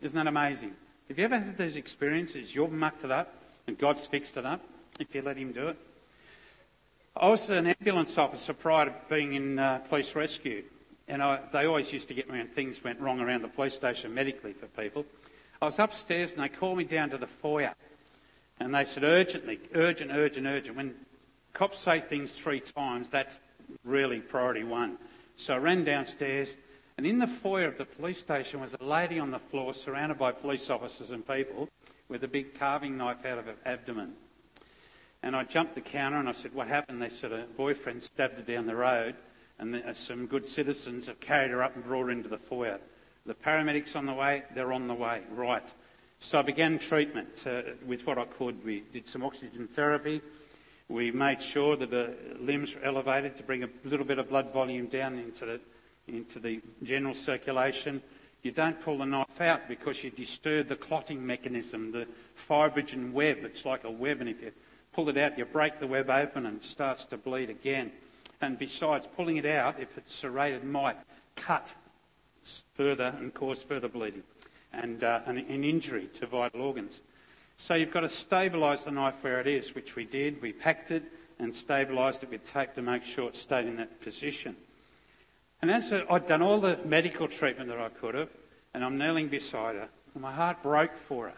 Isn't 0.03 0.17
that 0.17 0.27
amazing? 0.27 0.73
Have 1.09 1.19
you 1.19 1.25
ever 1.27 1.39
had 1.39 1.59
those 1.59 1.77
experiences? 1.77 2.55
You've 2.55 2.73
mucked 2.73 3.05
it 3.05 3.11
up 3.11 3.35
and 3.67 3.77
God's 3.77 4.07
fixed 4.07 4.39
it 4.39 4.47
up 4.47 4.63
if 4.99 5.15
you 5.15 5.21
let 5.21 5.37
Him 5.37 5.53
do 5.53 5.69
it. 5.69 5.77
I 7.15 7.29
was 7.29 7.51
an 7.51 7.67
ambulance 7.67 8.17
officer 8.17 8.55
prior 8.55 8.87
to 8.87 8.95
being 9.11 9.35
in 9.35 9.59
uh, 9.59 9.81
police 9.89 10.15
rescue, 10.15 10.63
and 11.07 11.23
I, 11.23 11.41
they 11.53 11.67
always 11.67 11.93
used 11.93 12.09
to 12.09 12.15
get 12.15 12.31
me 12.31 12.39
when 12.39 12.49
things 12.49 12.83
went 12.83 12.99
wrong 13.01 13.21
around 13.21 13.43
the 13.43 13.49
police 13.49 13.75
station 13.75 14.15
medically 14.15 14.55
for 14.55 14.67
people. 14.69 15.05
I 15.61 15.67
was 15.67 15.79
upstairs 15.79 16.33
and 16.33 16.43
they 16.43 16.49
called 16.49 16.79
me 16.79 16.85
down 16.85 17.11
to 17.11 17.19
the 17.19 17.27
foyer, 17.27 17.75
and 18.59 18.75
they 18.75 18.87
said 18.87 19.05
urgently, 19.05 19.61
urgent, 19.75 20.13
urgent, 20.15 20.47
urgent. 20.47 20.77
When 20.77 20.95
cops 21.53 21.79
say 21.79 22.01
things 22.01 22.33
three 22.33 22.61
times, 22.61 23.11
that's 23.11 23.41
really 23.85 24.21
priority 24.21 24.65
one. 24.65 24.97
So 25.37 25.55
I 25.55 25.59
ran 25.59 25.85
downstairs 25.85 26.57
and 27.01 27.07
in 27.07 27.19
the 27.19 27.27
foyer 27.27 27.65
of 27.65 27.79
the 27.79 27.87
police 27.87 28.19
station 28.19 28.61
was 28.61 28.77
a 28.79 28.85
lady 28.85 29.19
on 29.19 29.31
the 29.31 29.39
floor 29.39 29.73
surrounded 29.73 30.19
by 30.19 30.33
police 30.33 30.69
officers 30.69 31.13
and 31.13 31.27
people 31.27 31.67
with 32.11 32.25
a 32.25 32.29
big 32.29 32.59
carving 32.59 32.99
knife 32.99 33.25
out 33.25 33.39
of 33.39 33.47
her 33.47 33.55
abdomen. 33.65 34.13
And 35.23 35.35
I 35.35 35.45
jumped 35.45 35.77
the 35.77 35.81
counter 35.81 36.19
and 36.19 36.29
I 36.29 36.33
said, 36.33 36.53
What 36.53 36.69
happened? 36.69 37.01
They 37.01 37.09
said, 37.09 37.33
A 37.33 37.47
boyfriend 37.57 38.03
stabbed 38.03 38.35
her 38.35 38.43
down 38.43 38.67
the 38.67 38.77
road, 38.77 39.15
and 39.59 39.83
some 39.97 40.27
good 40.27 40.47
citizens 40.47 41.07
have 41.07 41.21
carried 41.21 41.53
her 41.53 41.63
up 41.63 41.75
and 41.75 41.83
brought 41.83 42.03
her 42.05 42.11
into 42.11 42.29
the 42.29 42.37
foyer. 42.37 42.79
The 43.25 43.33
paramedics 43.33 43.97
on 43.97 44.05
the 44.05 44.13
way, 44.13 44.43
they're 44.55 44.75
on 44.75 44.87
the 44.87 44.93
way. 44.93 45.23
Right. 45.31 45.73
So 46.19 46.39
I 46.39 46.43
began 46.43 46.79
treatment 46.79 47.47
uh, 47.47 47.63
with 47.87 48.07
what 48.07 48.19
I 48.19 48.27
could. 48.27 48.63
We 48.63 48.85
did 48.93 49.09
some 49.09 49.25
oxygen 49.25 49.69
therapy. 49.69 50.21
We 50.91 51.13
made 51.13 51.43
sure 51.43 51.79
that 51.79 51.91
the 51.91 52.13
limbs 52.39 52.75
were 52.75 52.85
elevated 52.85 53.39
to 53.39 53.43
bring 53.43 53.63
a 53.63 53.71
little 53.85 54.05
bit 54.05 54.19
of 54.19 54.29
blood 54.29 54.53
volume 54.53 54.89
down 54.89 55.19
into 55.19 55.47
the, 55.47 55.61
into 56.15 56.39
the 56.39 56.61
general 56.83 57.15
circulation. 57.15 58.03
You 58.43 58.53
don't 58.53 58.81
pull 58.81 58.99
the 58.99 59.05
knife 59.05 59.41
out 59.41 59.69
because 59.69 60.03
you 60.03 60.11
disturb 60.11 60.69
the 60.69 60.77
clotting 60.77 61.25
mechanism, 61.25 61.93
the 61.93 62.07
fibrogen 62.49 63.13
web. 63.13 63.39
It's 63.45 63.65
like 63.65 63.85
a 63.85 63.91
web, 63.91 64.21
and 64.21 64.31
if 64.31 64.41
you 64.41 64.53
pull 64.93 65.09
it 65.09 65.19
out, 65.19 65.39
you 65.39 65.45
break 65.45 65.79
the 65.79 65.87
web 65.87 66.09
open 66.09 66.47
and 66.47 66.59
it 66.59 66.65
starts 66.65 67.05
to 67.07 67.17
bleed 67.17 67.51
again. 67.51 67.93
And 68.41 68.59
besides, 68.59 69.07
pulling 69.17 69.37
it 69.37 69.47
out, 69.47 69.79
if 69.79 69.99
it's 69.99 70.15
serrated, 70.15 70.65
might 70.65 70.97
cut 71.37 71.75
further 72.75 73.15
and 73.19 73.33
cause 73.35 73.63
further 73.63 73.89
bleeding 73.89 74.23
and 74.73 75.05
uh, 75.05 75.21
an, 75.27 75.39
an 75.39 75.65
injury 75.65 76.09
to 76.21 76.27
vital 76.27 76.63
organs. 76.63 77.01
So 77.57 77.75
you've 77.75 77.93
got 77.93 78.01
to 78.01 78.07
stabilise 78.07 78.85
the 78.85 78.91
knife 78.91 79.17
where 79.21 79.41
it 79.41 79.47
is, 79.47 79.75
which 79.75 79.97
we 79.97 80.05
did. 80.05 80.41
We 80.41 80.53
packed 80.53 80.91
it 80.91 81.03
and 81.39 81.53
stabilised 81.53 82.23
it 82.23 82.31
with 82.31 82.45
tape 82.45 82.75
to 82.75 82.83
make 82.83 83.03
sure 83.03 83.29
it 83.29 83.37
stayed 83.37 83.67
in 83.67 83.77
that 83.77 84.01
position. 84.01 84.57
And 85.63 85.71
as 85.71 85.93
I'd 85.93 86.27
done 86.27 86.43
all 86.43 86.61
the 86.61 86.79
medical 86.85 87.29
treatment 87.29 87.69
that 87.69 87.79
I 87.79 87.89
could 87.89 88.15
have, 88.15 88.31
and 88.73 88.85
I'm 88.85 88.99
kneeling 88.99 89.29
beside 89.29 89.75
her, 89.75 89.89
and 90.15 90.23
my 90.23 90.33
heart 90.33 90.63
broke 90.63 90.97
for 90.97 91.29
her. 91.29 91.35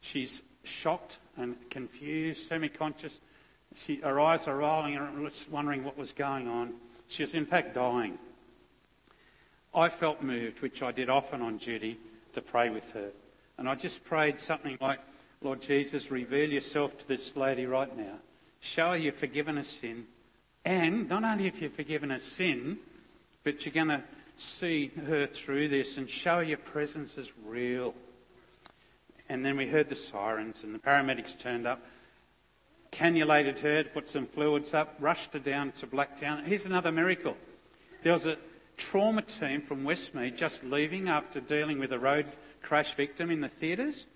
She's 0.00 0.42
shocked 0.64 1.18
and 1.36 1.56
confused, 1.70 2.46
semi-conscious. 2.46 3.20
She, 3.84 3.96
her 3.96 4.20
eyes 4.20 4.46
are 4.46 4.56
rolling 4.56 4.96
and 4.96 5.30
wondering 5.50 5.84
what 5.84 5.96
was 5.96 6.12
going 6.12 6.48
on. 6.48 6.74
She 7.08 7.22
was 7.22 7.34
in 7.34 7.46
fact 7.46 7.74
dying. 7.74 8.18
I 9.74 9.88
felt 9.88 10.22
moved, 10.22 10.60
which 10.60 10.82
I 10.82 10.92
did 10.92 11.08
often 11.08 11.40
on 11.40 11.56
duty, 11.56 11.98
to 12.34 12.42
pray 12.42 12.68
with 12.68 12.88
her. 12.90 13.10
And 13.56 13.68
I 13.68 13.74
just 13.74 14.04
prayed 14.04 14.40
something 14.40 14.76
like, 14.80 15.00
Lord 15.40 15.62
Jesus, 15.62 16.10
reveal 16.10 16.50
yourself 16.50 16.96
to 16.98 17.08
this 17.08 17.34
lady 17.36 17.64
right 17.64 17.96
now. 17.96 18.18
Show 18.60 18.90
her 18.90 18.96
you've 18.96 19.16
forgiven 19.16 19.56
her 19.56 19.64
sin. 19.64 20.06
And 20.64 21.08
not 21.08 21.24
only 21.24 21.44
have 21.44 21.58
you 21.58 21.70
forgiven 21.70 22.10
her 22.10 22.18
sin, 22.18 22.78
but 23.44 23.64
you're 23.64 23.74
going 23.74 23.88
to 23.88 24.02
see 24.36 24.90
her 25.06 25.26
through 25.26 25.68
this 25.68 25.96
and 25.96 26.08
show 26.08 26.40
your 26.40 26.58
presence 26.58 27.18
is 27.18 27.30
real. 27.44 27.94
And 29.28 29.44
then 29.44 29.56
we 29.56 29.66
heard 29.66 29.88
the 29.88 29.96
sirens 29.96 30.64
and 30.64 30.74
the 30.74 30.78
paramedics 30.78 31.38
turned 31.38 31.66
up, 31.66 31.80
cannulated 32.90 33.58
her, 33.60 33.84
put 33.84 34.10
some 34.10 34.26
fluids 34.26 34.74
up, 34.74 34.96
rushed 35.00 35.32
her 35.32 35.38
down 35.38 35.72
to 35.72 35.86
Blacktown. 35.86 36.44
Here's 36.44 36.66
another 36.66 36.92
miracle. 36.92 37.36
There 38.02 38.12
was 38.12 38.26
a 38.26 38.36
trauma 38.76 39.22
team 39.22 39.62
from 39.62 39.84
Westmead 39.84 40.36
just 40.36 40.64
leaving 40.64 41.08
after 41.08 41.40
dealing 41.40 41.78
with 41.78 41.92
a 41.92 41.98
road 41.98 42.26
crash 42.62 42.94
victim 42.94 43.30
in 43.30 43.40
the 43.40 43.48
theatres. 43.48 44.06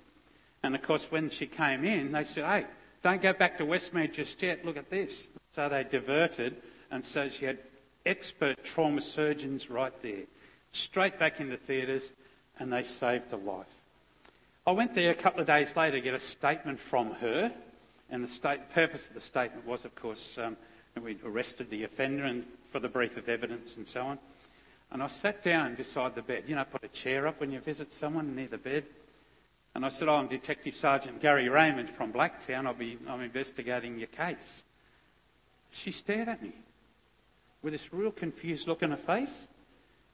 And 0.62 0.74
of 0.74 0.82
course, 0.82 1.06
when 1.10 1.30
she 1.30 1.46
came 1.46 1.84
in, 1.84 2.12
they 2.12 2.24
said, 2.24 2.44
hey, 2.44 2.66
don't 3.02 3.22
go 3.22 3.32
back 3.32 3.58
to 3.58 3.64
Westmead 3.64 4.12
just 4.12 4.42
yet. 4.42 4.64
Look 4.64 4.76
at 4.76 4.90
this. 4.90 5.26
So 5.54 5.68
they 5.68 5.84
diverted, 5.84 6.56
and 6.90 7.04
so 7.04 7.28
she 7.28 7.44
had 7.44 7.58
expert 8.06 8.64
trauma 8.64 9.00
surgeons 9.00 9.68
right 9.68 9.92
there. 10.02 10.24
Straight 10.72 11.18
back 11.18 11.40
in 11.40 11.50
the 11.50 11.56
theatres, 11.56 12.12
and 12.58 12.72
they 12.72 12.82
saved 12.82 13.32
a 13.32 13.36
life. 13.36 13.66
I 14.66 14.72
went 14.72 14.94
there 14.94 15.10
a 15.10 15.14
couple 15.14 15.40
of 15.40 15.46
days 15.46 15.76
later 15.76 15.96
to 15.96 16.00
get 16.00 16.14
a 16.14 16.18
statement 16.18 16.80
from 16.80 17.12
her, 17.14 17.52
and 18.10 18.22
the 18.22 18.28
state, 18.28 18.70
purpose 18.70 19.06
of 19.06 19.14
the 19.14 19.20
statement 19.20 19.66
was, 19.66 19.84
of 19.84 19.94
course, 19.94 20.36
um, 20.38 20.56
we'd 21.02 21.22
arrested 21.24 21.70
the 21.70 21.84
offender 21.84 22.24
and 22.24 22.44
for 22.72 22.80
the 22.80 22.88
brief 22.88 23.16
of 23.16 23.28
evidence 23.28 23.76
and 23.76 23.86
so 23.86 24.00
on. 24.02 24.18
And 24.90 25.02
I 25.02 25.08
sat 25.08 25.42
down 25.42 25.74
beside 25.74 26.14
the 26.14 26.22
bed. 26.22 26.44
You 26.46 26.54
know, 26.54 26.64
put 26.64 26.84
a 26.84 26.88
chair 26.88 27.26
up 27.26 27.40
when 27.40 27.50
you 27.50 27.60
visit 27.60 27.92
someone 27.92 28.34
near 28.34 28.48
the 28.48 28.58
bed. 28.58 28.84
And 29.74 29.84
I 29.84 29.88
said, 29.88 30.08
oh, 30.08 30.14
I'm 30.14 30.28
Detective 30.28 30.74
Sergeant 30.74 31.20
Gary 31.20 31.48
Raymond 31.48 31.90
from 31.90 32.12
Blacktown. 32.12 32.66
I'll 32.66 32.74
be, 32.74 32.98
I'm 33.08 33.20
investigating 33.20 33.98
your 33.98 34.08
case. 34.08 34.62
She 35.70 35.92
stared 35.92 36.28
at 36.28 36.42
me 36.42 36.52
with 37.62 37.72
this 37.72 37.92
real 37.92 38.10
confused 38.10 38.68
look 38.68 38.82
on 38.82 38.90
her 38.90 38.96
face. 38.96 39.46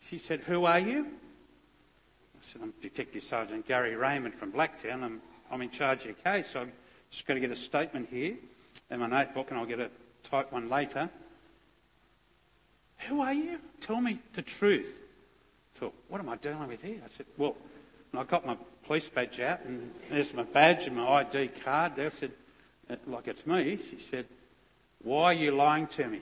She 0.09 0.19
said, 0.19 0.41
Who 0.41 0.65
are 0.65 0.79
you? 0.79 1.07
I 1.07 2.39
said, 2.41 2.63
I'm 2.63 2.73
Detective 2.83 3.23
Sergeant 3.23 3.67
Gary 3.69 3.95
Raymond 3.95 4.35
from 4.35 4.53
Blacktown. 4.53 5.03
I'm, 5.03 5.21
I'm 5.51 5.63
in 5.63 5.71
charge 5.71 6.01
of 6.01 6.07
your 6.07 6.15
case. 6.15 6.55
I've 6.57 6.71
just 7.11 7.27
got 7.27 7.35
to 7.35 7.41
get 7.41 7.51
a 7.51 7.57
statement 7.57 8.09
here 8.11 8.37
in 8.91 9.01
my 9.01 9.07
notebook 9.07 9.51
and 9.51 9.59
I'll 9.59 9.67
get 9.67 9.81
a 9.81 9.91
type 10.25 10.53
one 10.53 10.69
later. 10.69 11.09
Who 13.09 13.21
are 13.21 13.33
you? 13.33 13.59
Tell 13.81 14.01
me 14.01 14.21
the 14.35 14.43
truth. 14.43 14.87
I 15.77 15.79
thought, 15.79 15.95
what 16.09 16.21
am 16.21 16.29
I 16.29 16.37
dealing 16.37 16.69
with 16.69 16.83
here? 16.83 17.01
I 17.05 17.09
said, 17.09 17.27
Well, 17.37 17.57
I 18.17 18.25
got 18.25 18.47
my 18.47 18.57
police 18.85 19.09
badge 19.09 19.41
out, 19.41 19.61
and 19.65 19.91
there's 20.11 20.33
my 20.35 20.43
badge 20.43 20.87
and 20.87 20.97
my 20.97 21.09
ID 21.21 21.49
card. 21.65 21.97
There 21.97 22.07
I 22.07 22.11
said, 22.11 22.33
uh, 22.91 22.97
Like 23.07 23.29
it's 23.29 23.47
me. 23.47 23.79
She 23.91 23.99
said, 23.99 24.27
Why 25.03 25.25
are 25.25 25.33
you 25.33 25.53
lying 25.53 25.87
to 25.89 26.07
me? 26.07 26.21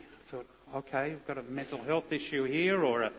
Okay, 0.73 1.13
I've 1.13 1.27
got 1.27 1.37
a 1.37 1.43
mental 1.43 1.83
health 1.83 2.13
issue 2.13 2.45
here, 2.45 2.85
or 2.85 3.03
a, 3.03 3.13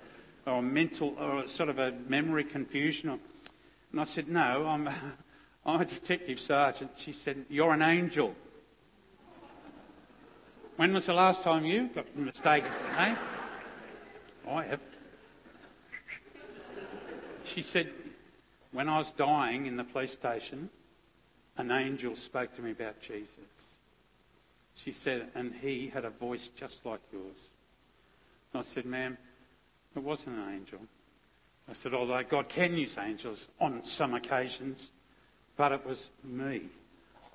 or 0.48 0.60
a 0.60 0.62
mental, 0.62 1.16
or 1.20 1.44
a 1.44 1.48
sort 1.48 1.68
of 1.68 1.80
a 1.80 1.92
memory 2.08 2.46
confusion. 2.46 3.20
And 3.92 4.00
I 4.00 4.06
said, 4.06 4.30
No, 4.30 4.66
I'm, 4.66 4.88
I'm 5.66 5.82
a 5.82 5.86
detective 5.86 6.40
sergeant. 6.40 6.92
She 6.96 7.12
said, 7.12 7.46
You're 7.50 7.74
an 7.74 7.82
angel. 7.82 8.34
When 10.78 10.94
was 10.94 11.06
the 11.06 11.14
last 11.14 11.44
time 11.44 11.66
you 11.66 11.90
got 11.94 12.16
mistaken 12.16 12.72
for 12.72 13.02
name? 13.02 13.18
I 14.50 14.64
have. 14.64 14.80
She 17.44 17.62
said, 17.62 17.92
when 18.72 18.88
I 18.88 18.98
was 18.98 19.12
dying 19.12 19.66
in 19.66 19.76
the 19.76 19.84
police 19.84 20.14
station, 20.14 20.70
an 21.58 21.72
angel 21.72 22.16
spoke 22.16 22.56
to 22.56 22.62
me 22.62 22.72
about 22.72 23.02
Jesus. 23.02 23.51
She 24.84 24.94
said, 24.94 25.28
and 25.36 25.54
he 25.62 25.92
had 25.94 26.06
a 26.06 26.10
voice 26.10 26.50
just 26.56 26.86
like 26.86 27.02
yours. 27.12 27.50
And 28.54 28.64
I 28.64 28.66
said, 28.66 28.86
ma'am, 28.86 29.18
it 29.96 30.04
wasn't 30.04 30.38
an 30.38 30.54
angel. 30.54 30.80
I 31.70 31.74
said, 31.74 31.94
although 31.94 32.22
God 32.28 32.50
can 32.50 32.76
use 32.76 32.98
angels 32.98 33.48
on 33.60 33.84
some 33.84 34.14
occasions, 34.14 34.90
but 35.56 35.72
it 35.72 35.86
was 35.86 36.10
me. 36.24 36.64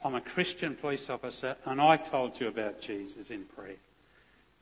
I'm 0.04 0.14
a 0.14 0.20
Christian 0.20 0.74
police 0.74 1.08
officer, 1.08 1.56
and 1.64 1.80
I 1.80 1.96
told 1.96 2.40
you 2.40 2.48
about 2.48 2.80
Jesus 2.80 3.30
in 3.30 3.44
prayer. 3.44 3.76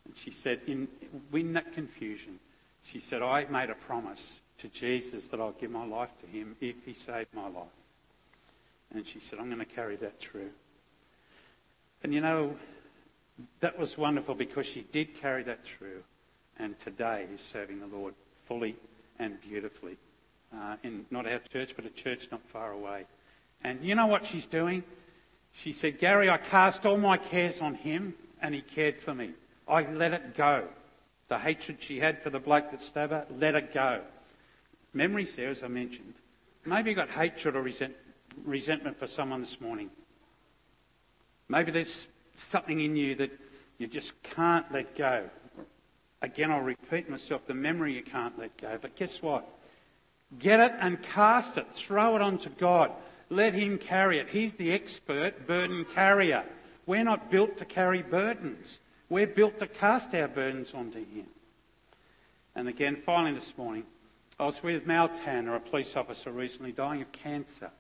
And 0.05 0.17
she 0.17 0.31
said, 0.31 0.61
in, 0.67 0.89
in 1.33 1.55
that 1.55 1.73
confusion, 1.73 2.39
she 2.83 3.01
said, 3.01 3.23
I 3.23 3.47
made 3.47 3.71
a 3.71 3.75
promise 3.75 4.41
to 4.59 4.69
Jesus 4.69 5.29
that 5.29 5.41
I'll 5.41 5.53
give 5.53 5.71
my 5.71 5.87
life 5.87 6.11
to 6.21 6.27
him 6.27 6.55
if 6.61 6.77
he 6.85 6.93
saved 6.93 7.33
my 7.33 7.49
life. 7.49 7.67
And 8.93 9.07
she 9.07 9.21
said, 9.21 9.39
I'm 9.39 9.47
going 9.47 9.59
to 9.59 9.65
carry 9.65 9.97
that 9.97 10.21
through. 10.21 10.51
And 12.03 12.13
you 12.13 12.21
know, 12.21 12.55
that 13.61 13.79
was 13.79 13.99
wonderful 13.99 14.35
because 14.35 14.67
she 14.67 14.83
did 14.93 15.21
carry 15.21 15.43
that 15.45 15.65
through. 15.65 16.03
And 16.59 16.79
today 16.79 17.27
is 17.33 17.41
serving 17.41 17.81
the 17.81 17.87
Lord 17.87 18.15
fully 18.47 18.77
and 19.19 19.41
beautifully. 19.41 19.97
Uh, 20.55 20.77
in 20.85 21.05
not 21.11 21.27
our 21.27 21.41
church, 21.53 21.73
but 21.75 21.85
a 21.85 21.91
church 21.91 22.29
not 22.31 22.41
far 22.53 22.71
away. 22.73 23.07
And 23.65 23.83
you 23.83 23.95
know 23.95 24.07
what 24.07 24.25
she's 24.25 24.47
doing? 24.47 24.85
She 25.53 25.73
said, 25.73 25.99
Gary, 25.99 26.31
I 26.31 26.37
cast 26.37 26.87
all 26.87 26.97
my 26.97 27.17
cares 27.17 27.61
on 27.61 27.75
him 27.75 28.15
and 28.41 28.55
he 28.55 28.61
cared 28.61 29.01
for 29.01 29.15
me. 29.15 29.31
I 29.67 29.83
let 29.91 30.13
it 30.13 30.37
go. 30.37 30.69
The 31.29 31.39
hatred 31.39 31.79
she 31.81 31.99
had 31.99 32.23
for 32.23 32.31
the 32.31 32.39
bloke 32.39 32.71
that 32.71 32.83
stabbed 32.83 33.13
her, 33.13 33.27
let 33.39 33.55
it 33.55 33.73
go. 33.73 34.03
Memories 34.93 35.35
there, 35.35 35.51
as 35.51 35.63
I 35.63 35.69
mentioned. 35.69 36.15
Maybe 36.65 36.91
you 36.91 36.97
got 36.97 37.11
hatred 37.11 37.57
or 37.57 37.63
resent, 37.63 37.95
resentment 38.45 38.99
for 38.99 39.07
someone 39.07 39.41
this 39.41 39.61
morning. 39.61 39.91
Maybe 41.49 41.73
there's 41.73 42.07
something 42.35 42.81
in 42.81 42.97
you 42.97 43.15
that 43.17 43.31
you 43.79 43.87
just 43.87 44.13
can't 44.23 44.71
let 44.73 44.97
go. 44.97 45.29
Again, 46.23 46.51
I'll 46.51 46.61
repeat 46.61 47.09
myself 47.11 47.47
the 47.47 47.55
memory 47.55 47.95
you 47.95 48.03
can't 48.03 48.39
let 48.39 48.57
go. 48.57 48.79
But 48.81 48.97
guess 48.97 49.21
what? 49.21 49.47
Get 50.39 50.61
it 50.61 50.73
and 50.81 51.03
cast 51.03 51.59
it. 51.59 51.67
Throw 51.75 52.17
it 52.17 52.23
onto 52.23 52.51
God. 52.51 52.91
Let 53.31 53.55
Him 53.55 53.79
carry 53.79 54.19
it. 54.19 54.29
He's 54.29 54.55
the 54.55 54.73
expert 54.73 55.47
burden 55.47 55.85
carrier. 55.95 56.45
We're 56.87 57.05
not 57.05 57.31
built 57.31 57.57
to 57.59 57.65
carry 57.65 58.03
burdens. 58.03 58.81
We're 59.09 59.27
built 59.27 59.59
to 59.59 59.67
cast 59.67 60.15
our 60.15 60.29
burdens 60.29 60.73
onto 60.75 60.99
Him. 60.99 61.27
And 62.55 62.69
again, 62.69 62.97
finally 62.97 63.33
this 63.33 63.57
morning, 63.57 63.85
I 64.39 64.47
was 64.47 64.63
with 64.63 64.87
Mal 64.87 65.09
Tanner, 65.09 65.55
a 65.55 65.61
police 65.61 65.97
officer 65.97 66.31
recently 66.31 66.73
dying 66.73 67.03
of 67.03 67.13
cancer. 67.13 67.71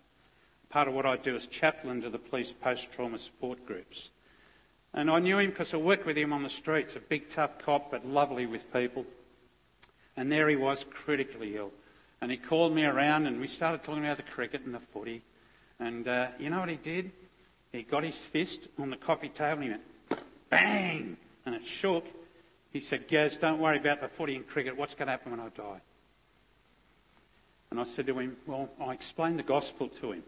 Part 0.68 0.88
of 0.88 0.94
what 0.94 1.06
I 1.06 1.16
do 1.16 1.34
is 1.34 1.46
chaplain 1.46 2.02
to 2.02 2.10
the 2.10 2.18
police 2.18 2.52
post-trauma 2.52 3.18
support 3.18 3.64
groups. 3.66 4.10
And 4.94 5.11
I 5.11 5.18
knew 5.18 5.38
him 5.38 5.50
because 5.50 5.74
I 5.74 5.76
worked 5.76 6.07
with 6.07 6.16
him 6.16 6.33
on 6.33 6.44
the 6.44 6.48
streets, 6.48 6.94
a 6.94 7.00
big 7.00 7.28
tough 7.28 7.59
cop, 7.59 7.90
but 7.90 8.07
lovely 8.07 8.46
with 8.46 8.72
people. 8.72 9.04
And 10.16 10.30
there 10.30 10.48
he 10.48 10.54
was, 10.54 10.87
critically 10.88 11.57
ill. 11.57 11.72
And 12.20 12.30
he 12.30 12.37
called 12.37 12.74
me 12.74 12.85
around 12.85 13.26
and 13.26 13.40
we 13.40 13.48
started 13.48 13.83
talking 13.83 14.04
about 14.04 14.18
the 14.18 14.22
cricket 14.22 14.62
and 14.64 14.72
the 14.72 14.80
footy. 14.92 15.22
And 15.80 16.07
uh, 16.07 16.28
you 16.38 16.48
know 16.48 16.61
what 16.61 16.68
he 16.68 16.76
did? 16.76 17.11
He 17.72 17.83
got 17.83 18.04
his 18.04 18.16
fist 18.16 18.68
on 18.78 18.90
the 18.90 18.96
coffee 18.96 19.28
table 19.28 19.62
and 19.62 19.64
he 19.64 19.70
went, 19.70 19.83
bang, 20.48 21.16
and 21.44 21.54
it 21.57 21.66
shook. 21.66 22.07
He 22.72 22.78
said, 22.78 23.09
Gaz, 23.09 23.37
don't 23.37 23.59
worry 23.59 23.78
about 23.78 24.00
the 24.00 24.09
footy 24.09 24.37
and 24.37 24.46
cricket. 24.46 24.76
What's 24.76 24.94
going 24.94 25.07
to 25.07 25.12
happen 25.12 25.33
when 25.33 25.40
I 25.40 25.48
die? 25.48 25.80
And 27.70 27.80
I 27.80 27.85
said 27.85 28.07
to 28.07 28.18
him, 28.18 28.37
Well, 28.46 28.68
I 28.80 28.92
explained 28.92 29.38
the 29.38 29.44
gospel 29.44 29.88
to 29.88 30.12
him. 30.12 30.22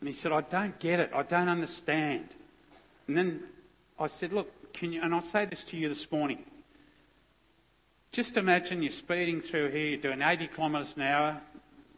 And 0.00 0.08
he 0.08 0.14
said, 0.14 0.32
I 0.32 0.42
don't 0.42 0.78
get 0.78 1.00
it. 1.00 1.10
I 1.14 1.22
don't 1.22 1.48
understand. 1.48 2.28
And 3.08 3.16
then 3.16 3.42
I 3.98 4.06
said, 4.06 4.32
Look, 4.32 4.72
can 4.72 4.92
you, 4.92 5.02
and 5.02 5.14
I'll 5.14 5.22
say 5.22 5.46
this 5.46 5.62
to 5.64 5.76
you 5.76 5.88
this 5.88 6.10
morning. 6.10 6.44
Just 8.12 8.36
imagine 8.36 8.82
you're 8.82 8.92
speeding 8.92 9.40
through 9.40 9.70
here, 9.70 9.86
you're 9.88 10.00
doing 10.00 10.22
80 10.22 10.48
kilometres 10.48 10.94
an 10.96 11.02
hour 11.02 11.40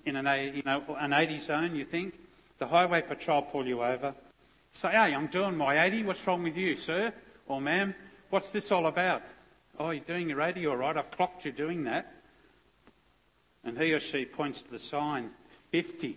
in 0.04 0.16
an, 0.16 0.54
you 0.54 0.62
know, 0.64 0.82
an 0.98 1.12
80 1.12 1.38
zone, 1.38 1.76
you 1.76 1.84
think. 1.84 2.18
The 2.58 2.66
highway 2.66 3.02
patrol 3.02 3.42
pull 3.42 3.66
you 3.66 3.82
over. 3.82 4.14
Say, 4.72 4.90
hey, 4.90 5.14
I'm 5.14 5.28
doing 5.28 5.56
my 5.56 5.84
80. 5.84 6.04
What's 6.04 6.26
wrong 6.26 6.42
with 6.42 6.56
you, 6.56 6.76
sir? 6.76 7.12
Or 7.46 7.60
ma'am? 7.60 7.94
What's 8.30 8.48
this 8.48 8.72
all 8.72 8.86
about? 8.86 9.22
Oh, 9.78 9.90
you're 9.90 10.04
doing 10.04 10.28
your 10.28 10.42
80 10.42 10.66
all 10.66 10.76
right. 10.76 10.96
I've 10.96 11.10
clocked 11.10 11.44
you 11.44 11.52
doing 11.52 11.84
that. 11.84 12.12
And 13.64 13.78
he 13.78 13.92
or 13.92 14.00
she 14.00 14.24
points 14.24 14.60
to 14.62 14.70
the 14.70 14.78
sign, 14.78 15.30
50. 15.70 16.16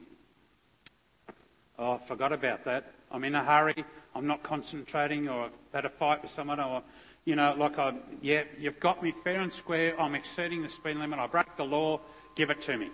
Oh, 1.78 1.94
I 1.94 1.98
forgot 2.08 2.32
about 2.34 2.66
that. 2.66 2.92
I'm 3.12 3.24
in 3.24 3.36
a 3.36 3.44
hurry. 3.44 3.86
I'm 4.14 4.28
not 4.28 4.44
concentrating 4.44 5.30
or 5.30 5.46
I've 5.46 5.52
had 5.74 5.86
a 5.86 5.90
fight 5.90 6.22
with 6.22 6.32
someone 6.32 6.60
or, 6.60 6.84
you 7.26 7.36
know, 7.36 7.54
like 7.58 7.80
I, 7.80 7.94
yeah, 8.22 8.44
you've 8.60 8.80
got 8.80 9.02
me 9.02 9.14
fair 9.24 9.42
and 9.42 9.52
square. 9.52 10.00
I'm 10.00 10.16
exceeding 10.16 10.62
the 10.62 10.70
speed 10.70 10.98
limit. 10.98 11.20
I 11.20 11.28
broke 11.28 11.56
the 11.58 11.64
law. 11.64 12.00
Give 12.36 12.50
it 12.50 12.62
to 12.64 12.78
me. 12.78 12.90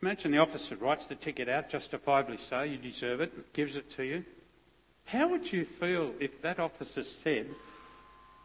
Imagine 0.00 0.30
the 0.30 0.38
officer 0.38 0.76
writes 0.76 1.06
the 1.06 1.16
ticket 1.16 1.48
out, 1.48 1.70
justifiably 1.70 2.36
so, 2.36 2.62
you 2.62 2.78
deserve 2.78 3.20
it, 3.20 3.52
gives 3.52 3.74
it 3.74 3.90
to 3.90 4.04
you. 4.04 4.24
How 5.04 5.28
would 5.28 5.52
you 5.52 5.64
feel 5.64 6.14
if 6.20 6.40
that 6.42 6.60
officer 6.60 7.02
said, 7.02 7.48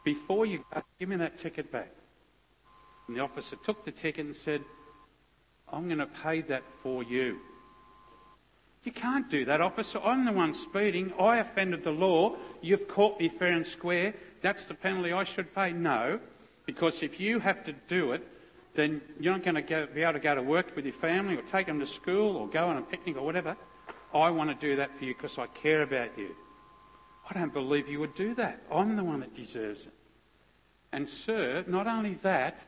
before 0.04 0.46
you 0.46 0.64
go, 0.72 0.82
give 0.98 1.08
me 1.08 1.16
that 1.16 1.38
ticket 1.38 1.70
back? 1.70 1.90
And 3.06 3.16
the 3.16 3.20
officer 3.20 3.56
took 3.56 3.84
the 3.84 3.92
ticket 3.92 4.26
and 4.26 4.34
said, 4.34 4.62
I'm 5.72 5.86
going 5.86 5.98
to 5.98 6.06
pay 6.06 6.40
that 6.42 6.64
for 6.82 7.02
you. 7.02 7.38
You 8.84 8.92
can't 8.92 9.30
do 9.30 9.46
that, 9.46 9.62
officer. 9.62 9.98
I'm 10.00 10.26
the 10.26 10.32
one 10.32 10.52
speeding. 10.52 11.12
I 11.18 11.38
offended 11.38 11.84
the 11.84 11.90
law. 11.90 12.36
You've 12.60 12.86
caught 12.86 13.18
me 13.18 13.30
fair 13.30 13.52
and 13.52 13.66
square. 13.66 14.14
That's 14.42 14.66
the 14.66 14.74
penalty 14.74 15.12
I 15.12 15.24
should 15.24 15.54
pay. 15.54 15.72
No, 15.72 16.20
because 16.66 17.02
if 17.02 17.18
you 17.18 17.40
have 17.40 17.64
to 17.64 17.72
do 17.88 18.12
it, 18.12 18.26
then 18.74 19.00
you're 19.18 19.32
not 19.32 19.42
going 19.42 19.54
to 19.54 19.62
go, 19.62 19.86
be 19.86 20.02
able 20.02 20.14
to 20.14 20.18
go 20.18 20.34
to 20.34 20.42
work 20.42 20.76
with 20.76 20.84
your 20.84 20.94
family 20.94 21.36
or 21.36 21.42
take 21.42 21.66
them 21.66 21.80
to 21.80 21.86
school 21.86 22.36
or 22.36 22.46
go 22.46 22.66
on 22.66 22.76
a 22.76 22.82
picnic 22.82 23.16
or 23.16 23.22
whatever. 23.22 23.56
I 24.12 24.28
want 24.30 24.50
to 24.50 24.66
do 24.66 24.76
that 24.76 24.96
for 24.98 25.04
you 25.04 25.14
because 25.14 25.38
I 25.38 25.46
care 25.46 25.82
about 25.82 26.16
you. 26.18 26.34
I 27.30 27.38
don't 27.38 27.52
believe 27.52 27.88
you 27.88 28.00
would 28.00 28.14
do 28.14 28.34
that. 28.34 28.60
I'm 28.70 28.96
the 28.96 29.04
one 29.04 29.20
that 29.20 29.34
deserves 29.34 29.86
it. 29.86 29.92
And, 30.92 31.08
sir, 31.08 31.64
not 31.66 31.86
only 31.86 32.14
that, 32.22 32.64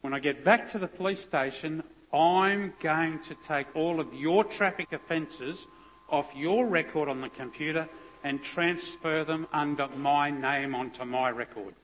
when 0.00 0.12
I 0.14 0.18
get 0.18 0.44
back 0.44 0.66
to 0.72 0.78
the 0.78 0.88
police 0.88 1.20
station, 1.20 1.84
I'm 2.12 2.74
going 2.80 3.20
to 3.20 3.34
take 3.36 3.66
all 3.74 4.00
of 4.00 4.12
your 4.12 4.44
traffic 4.44 4.92
offences 4.92 5.66
off 6.08 6.34
your 6.34 6.66
record 6.66 7.08
on 7.08 7.20
the 7.20 7.28
computer 7.28 7.88
and 8.24 8.42
transfer 8.42 9.24
them 9.24 9.46
under 9.52 9.88
my 9.88 10.30
name 10.30 10.74
onto 10.74 11.04
my 11.04 11.30
record. 11.30 11.74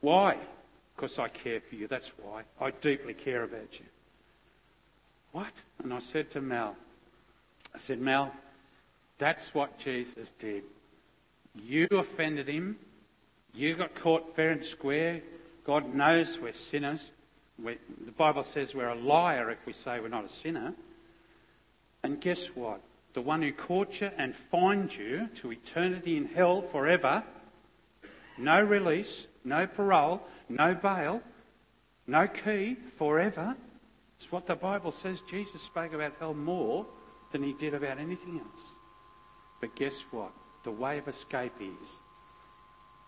Why? 0.00 0.36
Because 0.96 1.18
I 1.18 1.28
care 1.28 1.60
for 1.60 1.74
you. 1.74 1.86
That's 1.86 2.12
why. 2.22 2.42
I 2.60 2.70
deeply 2.70 3.14
care 3.14 3.42
about 3.42 3.78
you. 3.78 3.84
What? 5.32 5.62
And 5.82 5.92
I 5.92 5.98
said 5.98 6.30
to 6.32 6.40
Mel, 6.40 6.76
I 7.74 7.78
said, 7.78 8.00
Mel, 8.00 8.32
that's 9.18 9.54
what 9.54 9.78
Jesus 9.78 10.30
did. 10.38 10.62
You 11.54 11.86
offended 11.90 12.48
him. 12.48 12.76
You 13.52 13.74
got 13.76 13.94
caught 13.94 14.34
fair 14.34 14.50
and 14.50 14.64
square. 14.64 15.22
God 15.64 15.94
knows 15.94 16.38
we're 16.40 16.52
sinners. 16.52 17.10
We're, 17.62 17.78
the 18.04 18.12
Bible 18.12 18.42
says 18.42 18.74
we're 18.74 18.88
a 18.88 18.94
liar 18.94 19.50
if 19.50 19.64
we 19.66 19.72
say 19.72 20.00
we're 20.00 20.08
not 20.08 20.24
a 20.24 20.28
sinner. 20.28 20.74
And 22.02 22.20
guess 22.20 22.46
what? 22.54 22.80
The 23.14 23.22
one 23.22 23.42
who 23.42 23.52
caught 23.52 24.00
you 24.00 24.10
and 24.18 24.34
fined 24.34 24.96
you 24.96 25.28
to 25.36 25.52
eternity 25.52 26.16
in 26.16 26.26
hell 26.26 26.62
forever, 26.62 27.22
no 28.36 28.60
release, 28.60 29.26
no 29.44 29.66
parole, 29.66 30.20
no 30.48 30.74
bail, 30.74 31.22
no 32.06 32.26
key, 32.26 32.76
forever. 32.98 33.54
It's 34.18 34.32
what 34.32 34.46
the 34.46 34.56
Bible 34.56 34.90
says. 34.90 35.20
Jesus 35.22 35.62
spoke 35.62 35.92
about 35.92 36.14
hell 36.18 36.34
more 36.34 36.86
than 37.32 37.42
he 37.42 37.52
did 37.54 37.74
about 37.74 37.98
anything 37.98 38.40
else. 38.40 38.66
But 39.60 39.76
guess 39.76 40.04
what? 40.10 40.32
The 40.64 40.70
way 40.70 40.98
of 40.98 41.08
escape 41.08 41.54
is 41.60 42.00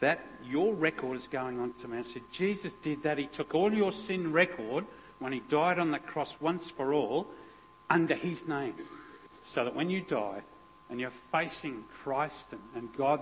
that 0.01 0.27
your 0.45 0.75
record 0.75 1.17
is 1.17 1.27
going 1.27 1.59
on 1.59 1.73
to 1.75 1.89
me. 1.89 1.99
I 1.99 2.03
said, 2.03 2.23
Jesus 2.31 2.75
did 2.75 3.03
that. 3.03 3.19
He 3.19 3.27
took 3.27 3.55
all 3.55 3.73
your 3.73 3.93
sin 3.93 4.33
record 4.33 4.85
when 5.19 5.33
he 5.33 5.41
died 5.49 5.79
on 5.79 5.91
the 5.91 5.99
cross 5.99 6.37
once 6.41 6.69
for 6.69 6.93
all 6.93 7.27
under 7.89 8.15
his 8.15 8.47
name. 8.47 8.75
So 9.45 9.65
that 9.65 9.75
when 9.75 9.89
you 9.89 10.03
die 10.03 10.43
and 10.91 11.01
you're 11.01 11.13
facing 11.33 11.85
Christ 12.03 12.47
and, 12.53 12.61
and 12.75 12.97
God 12.97 13.21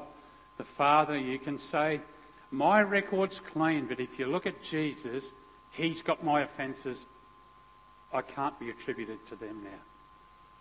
the 0.57 0.65
Father, 0.65 1.17
you 1.17 1.39
can 1.39 1.59
say, 1.59 2.01
my 2.51 2.81
record's 2.81 3.41
clean, 3.41 3.87
but 3.87 4.01
if 4.01 4.19
you 4.19 4.27
look 4.27 4.47
at 4.47 4.63
Jesus, 4.63 5.33
he's 5.71 6.03
got 6.03 6.25
my 6.25 6.43
offences. 6.43 7.07
I 8.13 8.23
can't 8.23 8.59
be 8.61 8.71
attributed 8.71 9.25
to 9.27 9.37
them 9.37 9.63
now. 9.65 9.81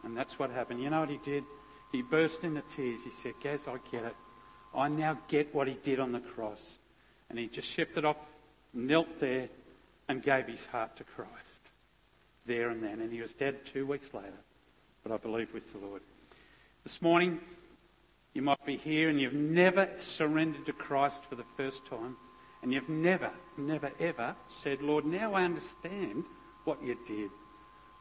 And 0.03 0.17
that's 0.17 0.39
what 0.39 0.49
happened. 0.49 0.81
You 0.81 0.89
know 0.89 1.01
what 1.01 1.09
he 1.09 1.17
did? 1.17 1.45
He 1.91 2.01
burst 2.01 2.43
into 2.43 2.61
tears. 2.61 3.03
He 3.03 3.11
said, 3.11 3.35
Gaz, 3.39 3.67
I 3.67 3.77
get 3.91 4.03
it. 4.05 4.15
I 4.75 4.87
now 4.87 5.19
get 5.27 5.53
what 5.53 5.67
he 5.67 5.75
did 5.83 5.99
on 5.99 6.11
the 6.11 6.19
cross. 6.19 6.77
And 7.29 7.39
he 7.39 7.47
just 7.47 7.67
shifted 7.67 8.05
off, 8.05 8.17
knelt 8.73 9.19
there, 9.19 9.49
and 10.07 10.21
gave 10.21 10.47
his 10.47 10.65
heart 10.65 10.97
to 10.97 11.03
Christ 11.03 11.31
there 12.45 12.69
and 12.69 12.83
then. 12.83 13.01
And 13.01 13.11
he 13.11 13.21
was 13.21 13.33
dead 13.33 13.65
two 13.65 13.85
weeks 13.85 14.13
later. 14.13 14.33
But 15.03 15.11
I 15.11 15.17
believe 15.17 15.53
with 15.53 15.71
the 15.71 15.79
Lord. 15.79 16.01
This 16.83 17.01
morning, 17.01 17.39
you 18.33 18.41
might 18.41 18.65
be 18.65 18.77
here 18.77 19.09
and 19.09 19.19
you've 19.19 19.33
never 19.33 19.89
surrendered 19.99 20.65
to 20.65 20.73
Christ 20.73 21.23
for 21.29 21.35
the 21.35 21.45
first 21.55 21.85
time. 21.85 22.17
And 22.61 22.73
you've 22.73 22.89
never, 22.89 23.31
never, 23.57 23.91
ever 23.99 24.35
said, 24.47 24.81
Lord, 24.81 25.05
now 25.05 25.33
I 25.33 25.43
understand 25.43 26.25
what 26.63 26.81
you 26.83 26.97
did. 27.05 27.29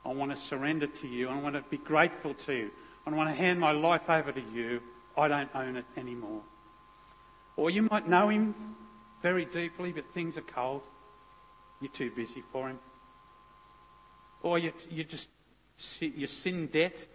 I 0.05 0.13
want 0.13 0.31
to 0.31 0.37
surrender 0.37 0.87
to 0.87 1.09
you. 1.09 1.29
I 1.29 1.41
want 1.41 1.55
to 1.55 1.65
be 1.69 1.79
grateful 1.79 2.35
to 2.35 2.53
you. 2.53 2.71
I 3.07 3.11
want 3.11 3.29
to 3.29 3.35
hand 3.35 3.59
my 3.59 3.73
life 3.73 4.09
over 4.09 4.33
to 4.33 4.43
you. 4.55 4.81
I 5.17 5.29
don't 5.29 5.51
own 5.55 5.77
it 5.77 5.85
anymore. 5.97 6.43
Or 7.57 7.71
you 7.71 7.83
might 7.83 8.09
know 8.09 8.29
him 8.29 8.55
very 9.23 9.45
deeply, 9.45 9.93
but 9.93 10.13
things 10.13 10.37
are 10.37 10.43
cold. 10.43 10.83
You're 11.81 11.93
too 11.93 12.11
busy 12.15 12.43
for 12.53 12.69
him. 12.69 12.79
Or 14.43 14.59
you, 14.59 14.73
you 14.91 15.05
just, 15.05 15.29
your 16.01 16.29
sin 16.29 16.67
debt 16.67 17.07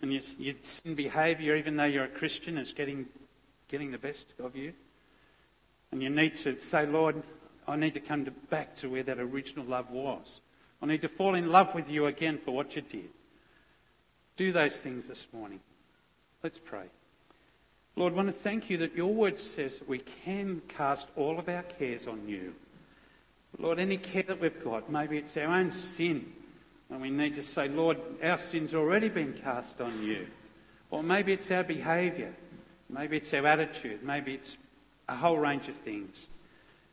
and 0.00 0.12
your, 0.12 0.22
your 0.38 0.54
sin 0.62 0.94
behaviour, 0.94 1.56
even 1.56 1.76
though 1.76 1.84
you're 1.84 2.04
a 2.04 2.08
Christian, 2.08 2.58
is 2.58 2.72
getting, 2.72 3.06
getting 3.68 3.92
the 3.92 3.98
best 3.98 4.34
of 4.42 4.56
you. 4.56 4.72
And 5.92 6.02
you 6.02 6.10
need 6.10 6.36
to 6.38 6.58
say, 6.60 6.86
Lord, 6.86 7.22
I 7.68 7.76
need 7.76 7.94
to 7.94 8.00
come 8.00 8.24
to, 8.24 8.30
back 8.30 8.74
to 8.76 8.88
where 8.88 9.02
that 9.04 9.18
original 9.18 9.64
love 9.64 9.90
was. 9.90 10.40
I 10.80 10.86
need 10.86 11.02
to 11.02 11.08
fall 11.08 11.34
in 11.34 11.50
love 11.50 11.74
with 11.74 11.88
you 11.88 12.06
again 12.06 12.40
for 12.44 12.52
what 12.52 12.74
you 12.74 12.82
did. 12.82 13.10
Do 14.36 14.52
those 14.52 14.74
things 14.74 15.06
this 15.06 15.26
morning. 15.32 15.60
Let's 16.42 16.58
pray. 16.58 16.86
Lord, 17.94 18.14
I 18.14 18.16
want 18.16 18.28
to 18.28 18.32
thank 18.32 18.70
you 18.70 18.78
that 18.78 18.96
your 18.96 19.12
word 19.12 19.38
says 19.38 19.78
that 19.78 19.88
we 19.88 19.98
can 19.98 20.62
cast 20.68 21.08
all 21.14 21.38
of 21.38 21.48
our 21.48 21.62
cares 21.62 22.06
on 22.06 22.26
you. 22.26 22.54
Lord, 23.58 23.78
any 23.78 23.98
care 23.98 24.22
that 24.22 24.40
we've 24.40 24.64
got, 24.64 24.90
maybe 24.90 25.18
it's 25.18 25.36
our 25.36 25.58
own 25.58 25.70
sin, 25.70 26.32
and 26.88 27.02
we 27.02 27.10
need 27.10 27.34
to 27.34 27.42
say, 27.42 27.68
Lord, 27.68 27.98
our 28.22 28.38
sin's 28.38 28.74
already 28.74 29.10
been 29.10 29.34
cast 29.34 29.80
on 29.80 30.02
you. 30.02 30.26
Or 30.90 31.02
maybe 31.02 31.32
it's 31.32 31.50
our 31.50 31.64
behaviour. 31.64 32.34
Maybe 32.88 33.18
it's 33.18 33.32
our 33.34 33.46
attitude. 33.46 34.02
Maybe 34.02 34.34
it's 34.34 34.56
a 35.08 35.16
whole 35.16 35.38
range 35.38 35.68
of 35.68 35.76
things. 35.76 36.28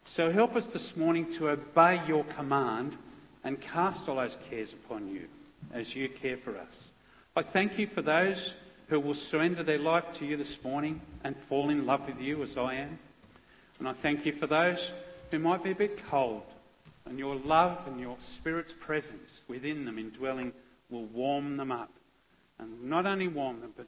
So 0.06 0.32
help 0.32 0.56
us 0.56 0.66
this 0.66 0.98
morning 0.98 1.32
to 1.34 1.50
obey 1.50 2.02
your 2.08 2.24
command 2.26 2.98
and 3.44 3.60
cast 3.60 4.08
all 4.10 4.16
those 4.16 4.38
cares 4.50 4.74
upon 4.74 5.08
you 5.08 5.28
as 5.74 5.96
you 5.96 6.10
care 6.10 6.38
for 6.38 6.58
us. 6.58 6.90
I 7.36 7.42
thank 7.42 7.78
you 7.78 7.88
for 7.88 8.02
those 8.02 8.54
who 8.90 9.00
will 9.00 9.14
surrender 9.14 9.64
their 9.64 9.78
life 9.78 10.06
to 10.14 10.26
you 10.26 10.36
this 10.36 10.58
morning 10.64 11.00
and 11.24 11.36
fall 11.48 11.70
in 11.70 11.86
love 11.86 12.06
with 12.08 12.20
you 12.20 12.42
as 12.42 12.58
I 12.58 12.76
am. 12.76 13.00
And 13.78 13.88
I 13.88 13.94
thank 13.94 14.26
you 14.26 14.34
for 14.34 14.48
those 14.48 14.92
who 15.32 15.40
might 15.40 15.64
be 15.64 15.72
a 15.72 15.76
bit 15.76 16.04
cold 16.10 16.44
and 17.06 17.18
your 17.18 17.36
love 17.36 17.80
and 17.88 18.00
your 18.00 18.18
Spirit's 18.20 18.74
presence 18.74 19.42
within 19.48 19.86
them, 19.86 19.98
indwelling, 19.98 20.54
will 20.90 21.06
warm 21.06 21.58
them 21.58 21.72
up. 21.72 21.92
And 22.58 22.84
not 22.84 23.06
only 23.06 23.28
warm 23.28 23.62
them, 23.62 23.74
but 23.78 23.88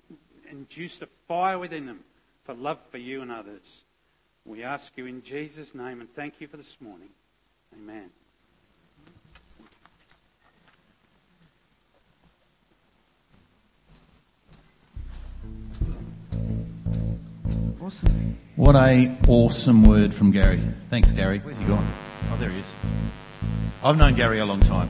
induce 0.49 1.01
a 1.01 1.07
fire 1.27 1.59
within 1.59 1.85
them 1.85 2.01
for 2.45 2.53
love 2.53 2.79
for 2.91 2.97
you 2.97 3.21
and 3.21 3.31
others. 3.31 3.83
We 4.45 4.63
ask 4.63 4.91
you 4.95 5.05
in 5.05 5.23
Jesus' 5.23 5.75
name 5.75 6.01
and 6.01 6.13
thank 6.15 6.41
you 6.41 6.47
for 6.47 6.57
this 6.57 6.77
morning. 6.79 7.09
Amen. 7.73 8.09
Awesome. 17.81 18.37
What 18.57 18.75
a 18.75 19.17
awesome 19.27 19.83
word 19.83 20.13
from 20.13 20.29
Gary. 20.29 20.61
Thanks, 20.91 21.11
Gary. 21.11 21.39
Where's 21.39 21.57
he 21.57 21.65
gone? 21.65 21.91
Oh, 22.29 22.37
there 22.37 22.51
he 22.51 22.59
is. 22.59 22.65
I've 23.83 23.97
known 23.97 24.13
Gary 24.13 24.37
a 24.37 24.45
long 24.45 24.59
time. 24.59 24.87